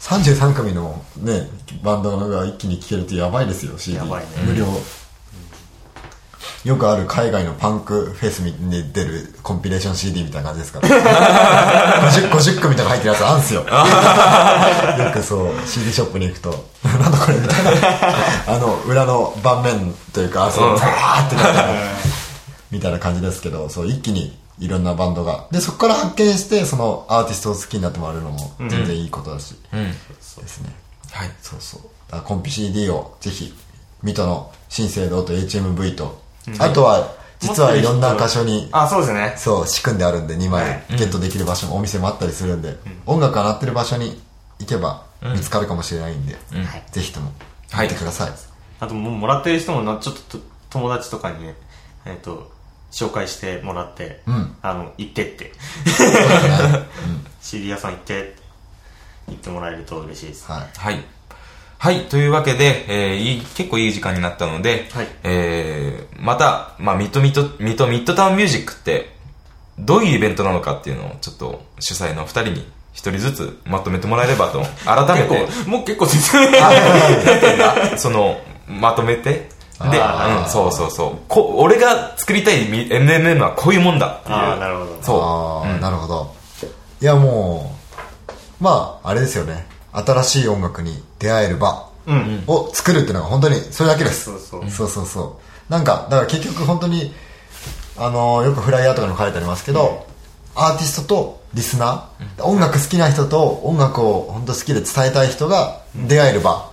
[0.01, 1.49] 33組のね
[1.83, 4.29] バンドが一気に聴けるってやばいですよ CD やばいね。
[4.47, 4.67] 無料
[6.65, 10.89] よくある海外のパンクフェスに出るコンピレーション CD みたいな感じですから。
[12.13, 13.61] 50, 50組とか入ってるやつあるんすよ。
[13.63, 16.67] よくそう CD ショップに行くと。
[16.85, 17.71] なんだこれみたいな。
[18.49, 21.61] あの裏の盤面というかそうザーってなって
[22.71, 25.47] みたいな感じですけどそう一気にいろんなバンドが。
[25.51, 29.91] でそこから発見してそのアーティストを好きになってもらえるのも全然いいことだし、うん。
[29.91, 30.75] ですね。
[31.11, 31.31] はい。
[31.41, 32.21] そうそう。
[32.23, 33.55] コンピ CD をぜひ
[34.03, 36.20] 水戸の新生堂と HMV と、
[36.59, 39.35] あとは実はいろんな箇所にあ、そうですね。
[39.37, 42.77] そう仕組んであるんで2は枚ゲットできる場所もお店もあったりするんで、
[43.07, 44.21] 音楽が鳴ってる場所に
[44.59, 46.37] 行けば見つかるかもしれないんで、
[46.93, 47.33] ぜひとも
[47.71, 47.87] はい。
[47.87, 48.33] 見てください、
[48.81, 51.55] あともうもらってる人もな、ちょっとと友達とかにね、
[52.05, 52.51] えっ、と、
[52.91, 54.57] 紹介してもらって、ん。
[54.63, 55.53] あの、行ってって。
[57.41, 58.37] CD 屋 さん行ってって
[59.29, 60.47] 言ってもらえると嬉しいです。
[60.51, 60.59] は
[60.91, 61.05] い
[61.81, 61.95] はい。
[61.97, 62.05] はい。
[62.05, 69.11] というわけで、えーいい、結構いい時間になったので、はいえー、また、まあ、ミッドミッド、 Mito Midtown Music って、
[69.79, 76.47] どういうイベントなのかっていうのを、ちょっと、主催の二人に一人ずつまとめてもらえればと、改めて、結構、もう結構説明。
[77.97, 78.39] その、
[78.69, 79.49] まとめて、
[79.81, 81.19] で、うん、そうそうそう。
[81.27, 84.35] こ俺が作りたいみ MMM はこういうもんだっていう。
[84.37, 84.99] ああ、なるほど。
[85.01, 85.21] そう。
[85.23, 86.41] ああ、なるほど
[87.03, 87.75] いやも
[88.61, 92.43] うまああれですよね新しい音楽に出会える場うん。
[92.49, 94.25] を作るっていうのが本当にそれだけです。
[94.25, 94.71] そうそう。
[94.71, 95.73] そうそうそう。
[95.73, 97.15] なんかだから結局本当に
[97.97, 100.07] あのよくフライヤーとかにも書いてありますけど、
[100.57, 106.71] アーティストとリスナー、音楽好きな人と音楽を本当好きで伝えたい人が出会える場、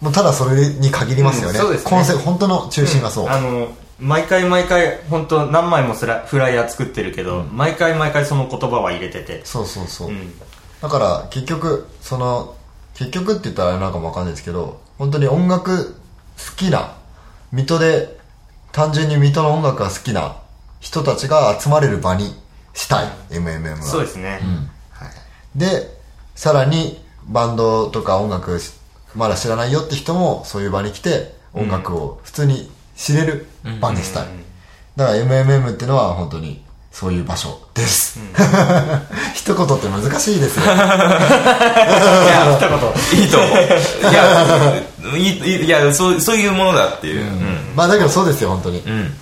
[0.00, 9.40] もうただそれに限りますよね,、コンセ本当の中心がそう、あの、毎回毎回、本当何枚もフライヤー作ってるけど、毎回毎回その言葉は入れてて。
[9.44, 10.32] そうそうそう、うん。
[10.80, 12.54] だから結局その
[12.98, 16.96] 結局って言ったらあれなんかもわかんないですけど本当に音楽好きな
[17.52, 18.18] 水戸で
[18.72, 20.36] 単純に水戸の音楽が好きな
[20.80, 22.34] 人たちが集まれる場に
[22.74, 23.08] したい。
[23.30, 24.40] MMM はそうですね。
[25.54, 25.96] で
[26.34, 28.58] さらにバンドとか音楽
[29.14, 33.46] まだ知らないよって人もそういう場に来て音楽を普通に知れる
[33.80, 34.26] 場にしたい、
[34.96, 36.62] だから MMM っていうのは本当に
[36.98, 38.18] そういう場所です、
[39.32, 40.64] 一言って難しいですよ
[43.14, 43.50] いいと思う。
[44.10, 44.74] いや、
[45.16, 47.20] いいいやそう、そういうものだっていう。
[47.20, 49.14] うんまあだけどそうですよ本当に、うん。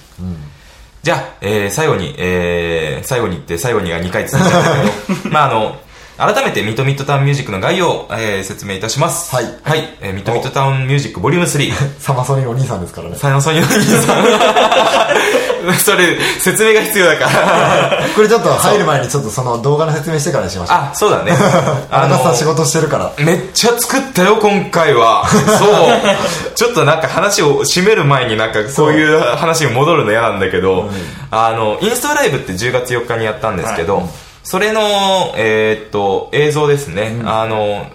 [1.03, 5.77] じゃあ、えー最後に、えー最後にって最後にが2回続いちゃったけど、 まああの、
[6.17, 9.35] 改めてミッドミッドタウンミュージックの概要を、えー説明いたします。
[9.37, 9.87] はいはい。
[10.01, 11.73] えーミッドミッドタウンミュージックボリューム3。
[12.01, 15.46] サマソニーお兄さんですからねサヤソニーの兄さん。
[15.79, 18.03] それ、説明が必要だから。
[18.15, 21.33] これちょっと入る前にちょっとその動画の説明してからにしましょうあ、そうだね。
[21.91, 25.27] あなた仕事してるからめっちゃ作ったよ、今回は。
[25.29, 26.55] そう。
[26.55, 30.91] ちょっとなんか話を締める前になんかこういう話に戻るの嫌なんだけど、
[31.31, 34.09] あの、インストライブって10月4日にやったんですけど、
[34.43, 37.21] それの、えーっと、映像ですね。
[37.25, 37.87] あの、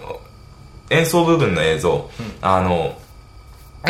[0.90, 2.10] 演奏部分の映像、
[2.42, 2.92] あの、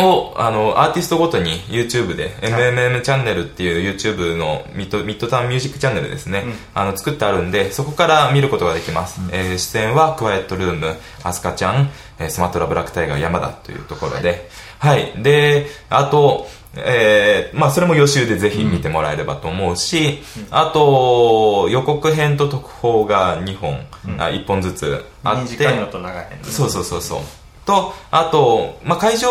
[0.01, 9.21] を、あの、アーティストごとに YouTube で、MMM チャンネルっていう YouTube のミッドミッドタウンミュージックチャンネルですね、あの、作ってあるんで、そこから見ることができます。
[9.33, 15.13] えー出演は、クワイエットルーム、アスカちゃん、えースマトラブラックタイガー、山田というところで、はい。
[15.19, 23.87] で、あと、えーまあ、それも予習でぜひ見てもらえればと思うし、あと、予告編と特報が2本、
[24.19, 26.51] あ1本ずつあって、短いのと長いの。
[26.51, 27.21] そうそうそうそう。
[27.65, 29.29] と、あと、まあ、会場、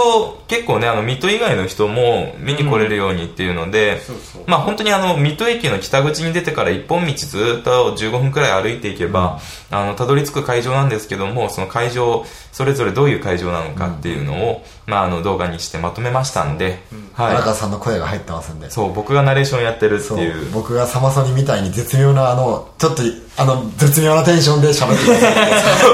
[0.47, 4.43] 結構ね、あの、水戸以外の人も見に来れるようにっていうので、そうそう。
[4.47, 9.39] まあ、本当にあの、水戸駅の北口に出てから一本道ずっと15分くらい歩いていけば、
[9.69, 16.83] あの、たどり着く会場なんですけども、その会場、それぞれどういう会場なのかっていうのを、まあ、あの、動画にしてまとめましたんで、
[17.15, 18.67] 荒は川さんの声が入ってますんで。
[18.67, 18.71] い。
[18.71, 20.19] そう、僕がナレーションやってるってそう。
[20.19, 20.51] いう。
[20.51, 23.03] 僕がサマソニみたいに絶妙なあのちょっと
[23.37, 25.29] あの絶妙なテンションで喋ってくだ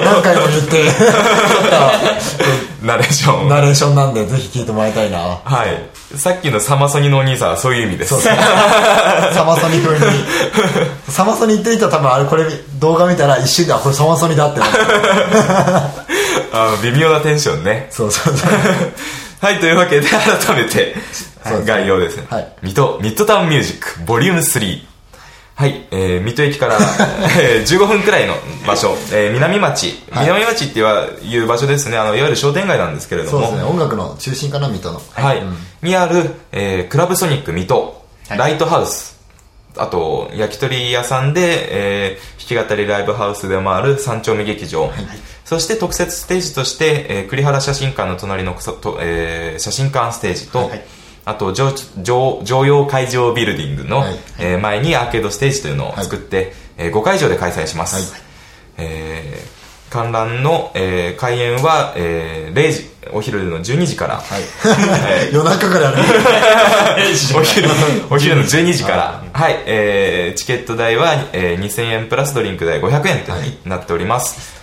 [0.12, 0.86] 何回も言って
[2.84, 3.42] ナレーション。
[3.42, 6.18] とナレーションなんでぜひ聞いてもらいたいなはい。
[6.18, 8.16] さっきのサマソニのお兄さんはそういう意味です。
[8.22, 8.30] サ
[9.44, 10.24] マソニ風に
[11.10, 12.46] サマソニ言ってる人は多分あれこれ
[12.80, 14.62] 動画見たら一瞬であこれサマソニだって
[16.54, 17.88] あの、微妙なテンションね。
[17.92, 18.50] そうそうそう
[19.40, 20.96] はい、というわけで改めて、
[21.66, 22.26] 概要ですね。
[22.30, 24.87] はい水戸、ミッドタウンミュージック、ボリューム3。
[25.58, 26.78] はい、えー、水戸駅から、
[27.42, 28.36] えー15分くらいの
[28.68, 30.26] 場所、えー南町、はい。
[30.26, 33.64] 南町ってはいう場所ですね、あの、いわゆる商店街なんですけれども、そうですね。
[33.64, 35.02] 音楽の中心かな水戸の。
[35.16, 35.42] はい、
[35.82, 38.38] にある、えークラブソニック水戸、はい。
[38.38, 39.18] ライトハウス、
[39.78, 41.42] あと、焼き鳥屋さんで、
[41.72, 44.92] えー弾き語りライブハウスでもある三丁目劇場、
[45.44, 50.86] そして特設ステージとして、えー栗原写真館の隣のと、えー写真館ステージと、はい
[51.28, 54.16] あと常常常用会場ビルディングの、はい。
[54.40, 58.22] えー前にアーケードステージというのを作って、え5会場で開催します、はい。
[58.78, 59.58] えー
[59.92, 64.42] 観覧の、えー開演は、えー0時お昼の12時から、はい。
[65.34, 65.98] 夜中からやる
[67.38, 67.70] お昼
[68.10, 73.58] お昼の12時から、はい、えーチケット代は、えー2000円プラスドリンク代500円とはい。
[73.66, 74.57] なっております。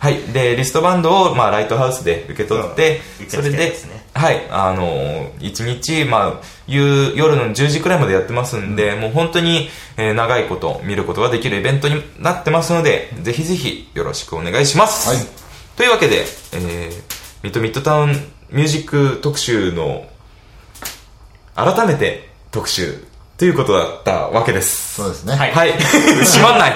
[0.00, 3.28] はい、で、リストバンドを、まあ、ライトハウスで受け取って、うん。
[3.28, 3.72] それでね、
[4.14, 15.10] はい、あのー、1日、まあ、夕夜の10時くらいまでやってますんで、もう本当に、えー長いこと見ることができるイベントになってますので、ぜひぜひよろしくお願いします。
[15.10, 15.18] はい。
[15.76, 16.92] というわけで、えー、
[17.42, 18.10] ミッドミッドタウン
[18.50, 20.06] ミュージック特集の
[21.54, 23.04] 改めて特集
[23.40, 24.96] ということだったわけです。
[24.96, 25.72] そうですねはいはい。
[25.80, 26.72] 閉まんない。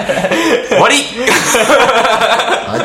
[0.70, 2.78] 終わりは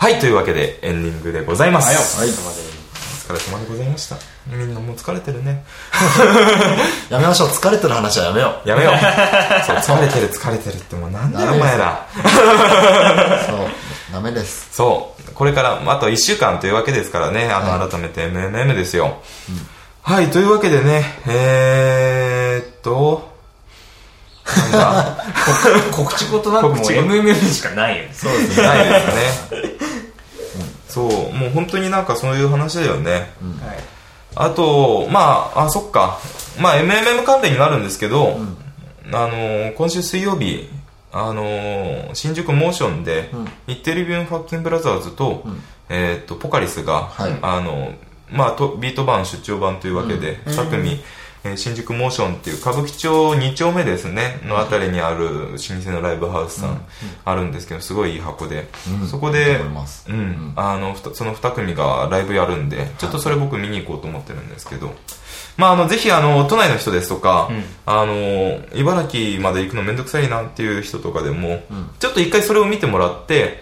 [0.00, 1.88] いはい、というわけでエンディングでございます。
[1.88, 2.77] はいお疲れ様で
[3.68, 4.16] ございました。
[4.46, 5.64] みんなもう疲れてるね。
[7.10, 8.94] やめましょう疲れてる話はやめようやめよう。
[9.64, 12.06] そう、疲れてる疲れてるってもうなんだお前ら。
[13.46, 15.32] そうダメですそう。
[15.32, 17.50] これから、あと1週間というわけですからね。
[17.50, 19.18] あの、はい改めて MMM ですよ。
[20.02, 23.28] はい、というわけでね、えーっと、
[25.92, 29.77] 告知事なんかもう MMM しかないよねそうですねないですね。
[30.98, 33.12] そう、もう本当になんかそういう話だよね。
[33.12, 33.28] はい。
[34.34, 36.18] あと、まあ、あ、そっか。
[36.60, 38.38] まあ、MMM 関連になるんですけど、
[39.12, 40.68] あの、今週水曜日、
[41.12, 43.30] あの、新宿モーションで、
[43.68, 45.44] イッテリビュン・ファッキン・ブラザーズと、
[45.88, 47.38] えっと、ポカリスが、はい。
[47.42, 47.92] あの、
[48.30, 51.00] まあ、とビート版出張版というわけで、2組、
[51.44, 54.40] えー新宿モーションっていう歌舞伎町2丁目ですね。
[54.44, 56.80] のあたりにある老舗のライブハウスさん
[57.24, 58.68] あるんですけどすごいいい箱で、
[59.00, 59.06] うん。
[59.06, 59.58] そこで
[60.08, 60.52] うん。
[60.56, 64.94] あのその2組がライブやるんでちょっとそれ僕見に行こうと思ってるんですけど、
[65.56, 67.50] まあ、あのぜひあの都内の人ですとか、
[67.84, 71.62] あの茨城まで行くのめんどくさいなっていう人とかでも、
[71.98, 73.60] ちょっと一回それを見てもらって、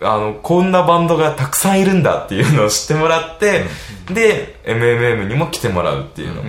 [0.00, 3.64] あのこんなバンドがたくさんいるんだっていうのを知ってもらって、
[4.12, 6.42] で MMM にも来てもらうっていうの。
[6.42, 6.48] も、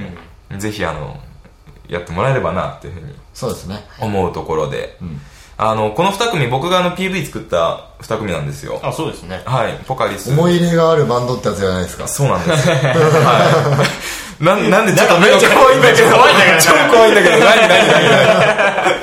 [0.58, 1.20] ぜひあの
[1.88, 4.98] やってもらえればなっていうふうにそうですね思うところで、
[5.58, 12.76] あのこの2組僕があの PV 作った2組なんですよあそうですねはいポカリス思い入れがあるバンドってやつじゃないですかそうなんですよ。
[12.80, 13.86] は
[14.40, 14.44] い。
[14.44, 16.12] な、なんでちょっとめっちゃ怖いんだけど。
[16.12, 17.40] 怖いんだけど超怖いんだけど。
[17.40, 19.00] 何何何何？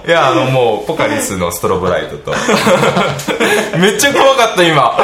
[0.06, 2.32] いや、あの、もう、ポカリスのストロボライトと。
[3.78, 4.98] めっちゃ怖かった、今。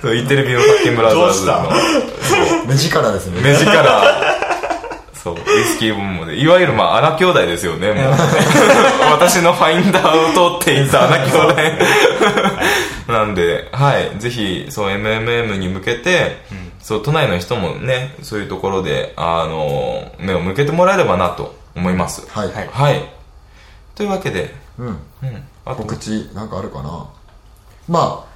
[0.00, 1.70] そう、イテレビのファッキンブラザーズの。
[2.66, 4.48] 目力ですね目力。
[5.22, 6.38] そう、ウイスキーボンボで。
[6.38, 8.12] いわゆる、まあ、穴兄弟ですよね、もう。
[9.12, 11.54] 私のファインダーを通っていた穴兄弟。
[13.12, 16.42] なんで、はい、ぜひ、そう、MMM に向けて、
[16.80, 22.26] そう、都内の人もね、そういうところで、あの、目を向けてもらえればなと思います。
[22.30, 23.02] はい、はい。
[23.94, 24.86] というわけで、うん
[25.22, 25.44] うん。
[25.64, 27.06] あと告知なんかあるかな？
[27.88, 28.27] まあら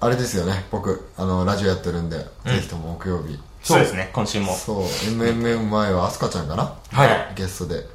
[0.00, 0.66] あれですよね。
[0.70, 2.26] 僕あのラジオやってるんで、ぜ
[2.60, 3.38] ひとも木曜日。
[3.62, 4.10] そうですね。
[4.12, 4.54] 今週も。
[4.54, 4.82] そう。
[4.84, 6.74] MMM 前はアスカちゃんかな？
[6.90, 7.34] はい。
[7.36, 7.86] ゲストで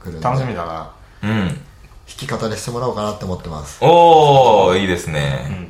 [0.00, 0.20] 来るんで。
[0.20, 0.90] 楽しみだな。
[1.22, 1.48] うん。
[1.48, 1.56] 弾
[2.06, 3.78] き語りしてもらおうかなって思ってます。
[3.82, 5.68] おー、いいですね。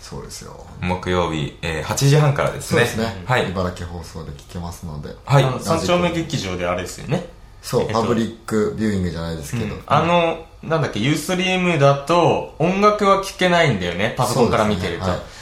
[0.00, 0.64] そうですよ。
[0.80, 2.86] 木曜日、えー、8時半からですね。
[2.86, 3.50] そうですね、はい。
[3.50, 5.14] 茨城放送で聞けますので。
[5.26, 5.44] はい。
[5.60, 7.26] 三丁目劇場であれですよね
[7.62, 14.14] そう、えっとパブリックビューイングじゃないですけど、あのなんだっけユーストリームだと音楽は聴けないんだよね。
[14.16, 15.38] パソコンから見てると、そうですね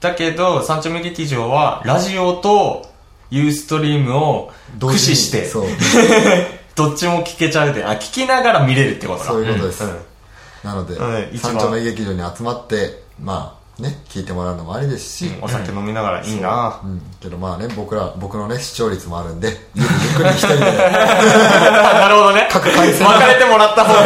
[0.00, 2.86] だけど三丁目劇場はラジオと
[3.30, 5.48] ユーストリームを駆使して
[6.76, 9.26] どっちも聴けちゃうであ聴きながら見れるってことか。
[9.28, 9.98] そういうことです、うん。
[10.62, 10.96] なので、
[11.38, 20.60] 三丁目劇場に集まってまあね聞いてもらうのもありですし、お酒飲みながらいいな、うん、けどまあね僕ら僕のね視聴率もあるんでゆっくり一人で。
[20.64, 22.48] なるほどね。
[22.50, 23.06] 各回線。
[23.06, 24.00] 別れてもらった方が。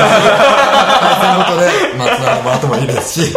[1.01, 3.33] 回線ごとでまあつながってもらってもいいですし。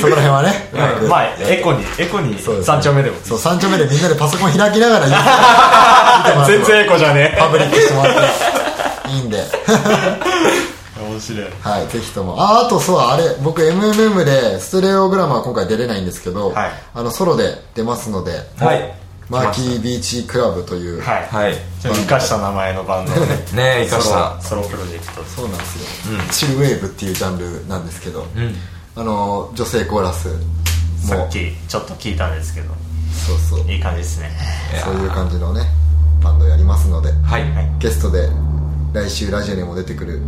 [0.00, 2.74] そこら辺はねうまくまあエコにエコにそうですね。
[2.74, 5.06] 三丁目でもそう三丁目でみんなでパソコン開きながら
[6.46, 8.20] 全然エコじゃねパブリックしてもらって。
[9.08, 9.44] いいんで
[11.14, 11.46] 面白い。
[11.60, 12.40] はいぜひとも。
[12.40, 16.70] ああとそうあれ僕 MMM でステレオグラムは今回出れないんですけど、はい。
[16.94, 18.94] あのソロで出ますのではい。
[19.30, 21.54] マーキービーチクラブという、はい、はい。
[21.82, 23.16] 生かした名前のバンドを
[23.56, 24.40] ね生かした。
[24.42, 25.24] ソロプロジェクト。
[25.24, 25.76] そうなんです
[26.12, 28.26] よ、チルウェーブっていうジャンルなんですけど、
[28.96, 30.34] あの女性コーラスも。
[31.08, 32.68] さっきちょっと聞いたんですけど。
[33.26, 33.70] そうそう。
[33.70, 34.30] いい感じですね。
[34.84, 35.62] そういう感じのね
[36.22, 37.44] バンドやりますのではい。
[37.78, 38.28] ゲストで
[38.92, 40.20] 来週ラジオにも出てくる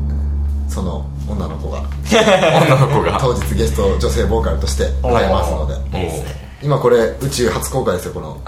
[0.69, 1.83] その女の子が。
[2.11, 3.19] 女の子が。
[3.21, 5.99] 当日ゲスト女性ボーカルとして会えますので。
[5.99, 6.47] いいですね。
[6.63, 8.41] 今これ宇宙初公開ですよこの。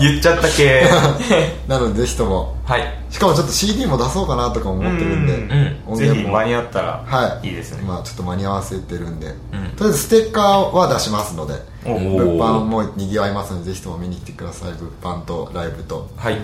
[0.00, 0.84] 言っちゃった系。
[1.68, 2.56] なのでぜひとも。
[2.64, 2.82] はい。
[3.08, 5.34] しかもちょっと CD も出そうかなとか思ってるんで。
[5.34, 6.28] うんうんぜ音源も。
[6.28, 7.82] ひ間に合ったらはいいいですね。
[7.86, 9.30] まあちょっと間に合わせてるんで、ん。
[9.76, 11.54] とりあえずステッカーは出しますので。
[11.86, 14.72] お物販もにぎわいますのでぜひとも見に来てください。
[14.72, 16.08] 物販とライブと。
[16.16, 16.38] はい。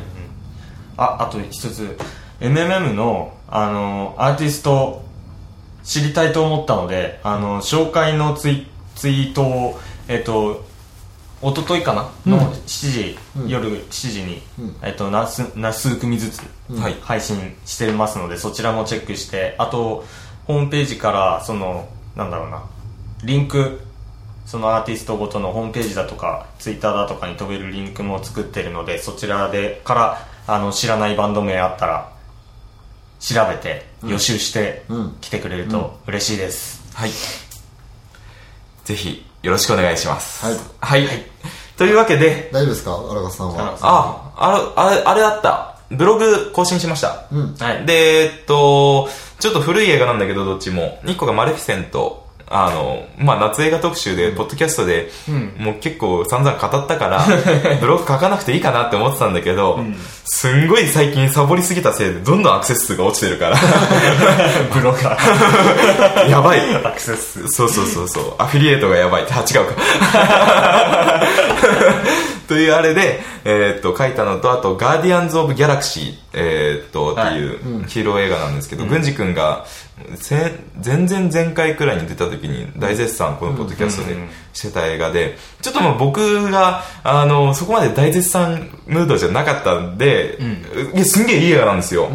[0.97, 1.97] ああと一つ
[2.41, 5.03] MMM のあのアーティスト
[5.83, 10.65] 知りたいと思ったのであの紹介のツイツイートをえっと
[11.43, 12.33] 一昨日かな、うん。
[12.33, 14.77] の7時、うん夜7時に、うん。
[14.83, 16.43] えっとなすな数組ずつ、
[16.79, 16.97] はい。
[17.01, 20.05] 配信してますのでそちらもチェックしてあと
[20.47, 22.63] ホームページからそのなんだろうな
[23.25, 23.81] リンク
[24.45, 32.10] そのアーティストごとのホームページだとかツイッターだとかに飛べるリンクも作ってるのでそちらでからあの知らないバンド名あったら
[33.21, 37.11] 調べて予習してうん来てくれると嬉しいです、はい。
[38.85, 40.45] ぜひ、よろしくお願いします。
[40.45, 41.23] はいはい。
[41.77, 42.95] というわけで、大丈夫ですか？
[42.97, 43.77] 荒川さんは？
[43.81, 45.77] あ、あれ、あれ、あれあった。
[45.91, 47.27] ブログ更新しました。
[47.33, 49.09] うんはいで、えっと、
[49.39, 50.99] ちょっと古い映画なんだけど、どっちも。
[51.05, 52.20] 1個がマレフィセント。
[52.53, 55.09] あの、まあ、夏映画特集で、ポッドキャストで、
[55.57, 57.25] もう結構散々語ったから、
[57.81, 59.79] ブログ書かなくていいかなって思ってたんだけど、
[60.25, 63.57] すんごい最近サボりすぎたせいで、どんどんアクセス数が落ちてるから、
[64.75, 66.27] ブロガー。
[66.29, 66.61] やばい。
[66.85, 68.35] アクセスそうそうそうそう。
[68.39, 69.23] アフィリエイトがやばい。
[69.23, 69.75] って、あ、違うか。
[72.51, 79.67] というあれで、えーっと、書いたのと、あと、ガーディアンズ・オブ・ギャラクシー、えーっと、っていうヒーロー映画なんですけど、郡司君が、
[80.17, 84.17] せ前々前回くらいに出た時に大絶賛このポッドキャストで
[84.53, 90.37] してた映画で、ちょっともう僕が、あの、そこまで大絶賛ムードじゃなかったんで、
[90.93, 92.11] いや、すんげえいい映画なんですよ。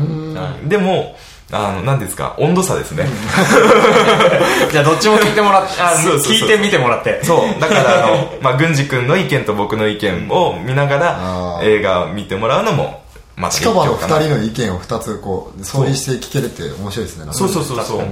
[0.67, 1.15] でも、
[1.51, 3.07] あの、何ですか、温度差ですね。
[4.71, 7.59] じゃあどっちも聞いてもらってあそうそうそう聞いてみてもらってそう。
[7.59, 13.03] だから、あの、 まあ、郡司君の意見と僕の意見を見ながら映画を見てもらうのも、
[13.35, 14.19] また近場の2かな。
[14.21, 18.03] 人の意見を2つこう相違して聞けるって面白いですねなんかそうそうそうそ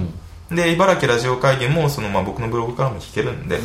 [0.52, 0.56] う。
[0.56, 3.60] で、茨城ラジオ会議も、その、まあ、僕のブログからも聞けるんで、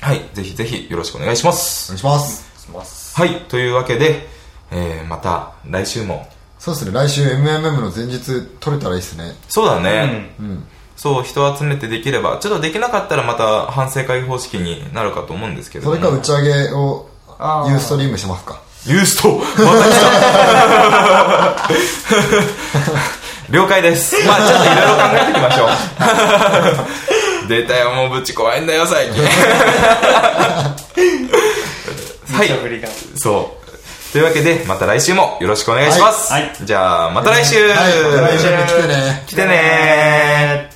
[0.00, 0.22] はい。
[0.32, 1.88] ぜひぜひよろしくお願いしまおす。
[1.90, 3.42] 願いしますますはい。
[3.48, 4.28] というわけで、
[4.70, 6.26] えー、また来週も。
[6.58, 6.92] そうですね。
[6.92, 9.34] 来週 MMM の前日撮れたらいいですね。
[9.48, 10.34] そうだね。
[10.40, 10.64] うん。
[10.96, 15.88] そう、人を集めてできれば、ちょっとできなかったらまた反省会方式になるかと思うんですけど。
[15.88, 15.94] も。
[15.94, 17.08] それか打ち上げを
[17.68, 18.60] ユーストリームしますか？
[18.86, 19.28] ユースト。
[19.38, 19.48] また
[19.88, 19.90] 来
[21.68, 23.52] た。
[23.52, 24.16] 了解です。
[24.26, 25.66] まあちょっといろいろ考えていきましょ
[27.44, 27.48] う。
[27.48, 29.22] 出たよもうぶち怖いんだよ最近。
[32.36, 32.48] はい。
[33.16, 33.57] そう
[34.12, 36.42] というわけでまた来週もよろしくお願いします、はい。
[36.42, 36.52] はい。
[36.62, 38.02] じゃあまた来週、はい。
[38.02, 38.50] また来週。
[38.50, 39.24] も来てね。
[39.26, 40.67] 来てね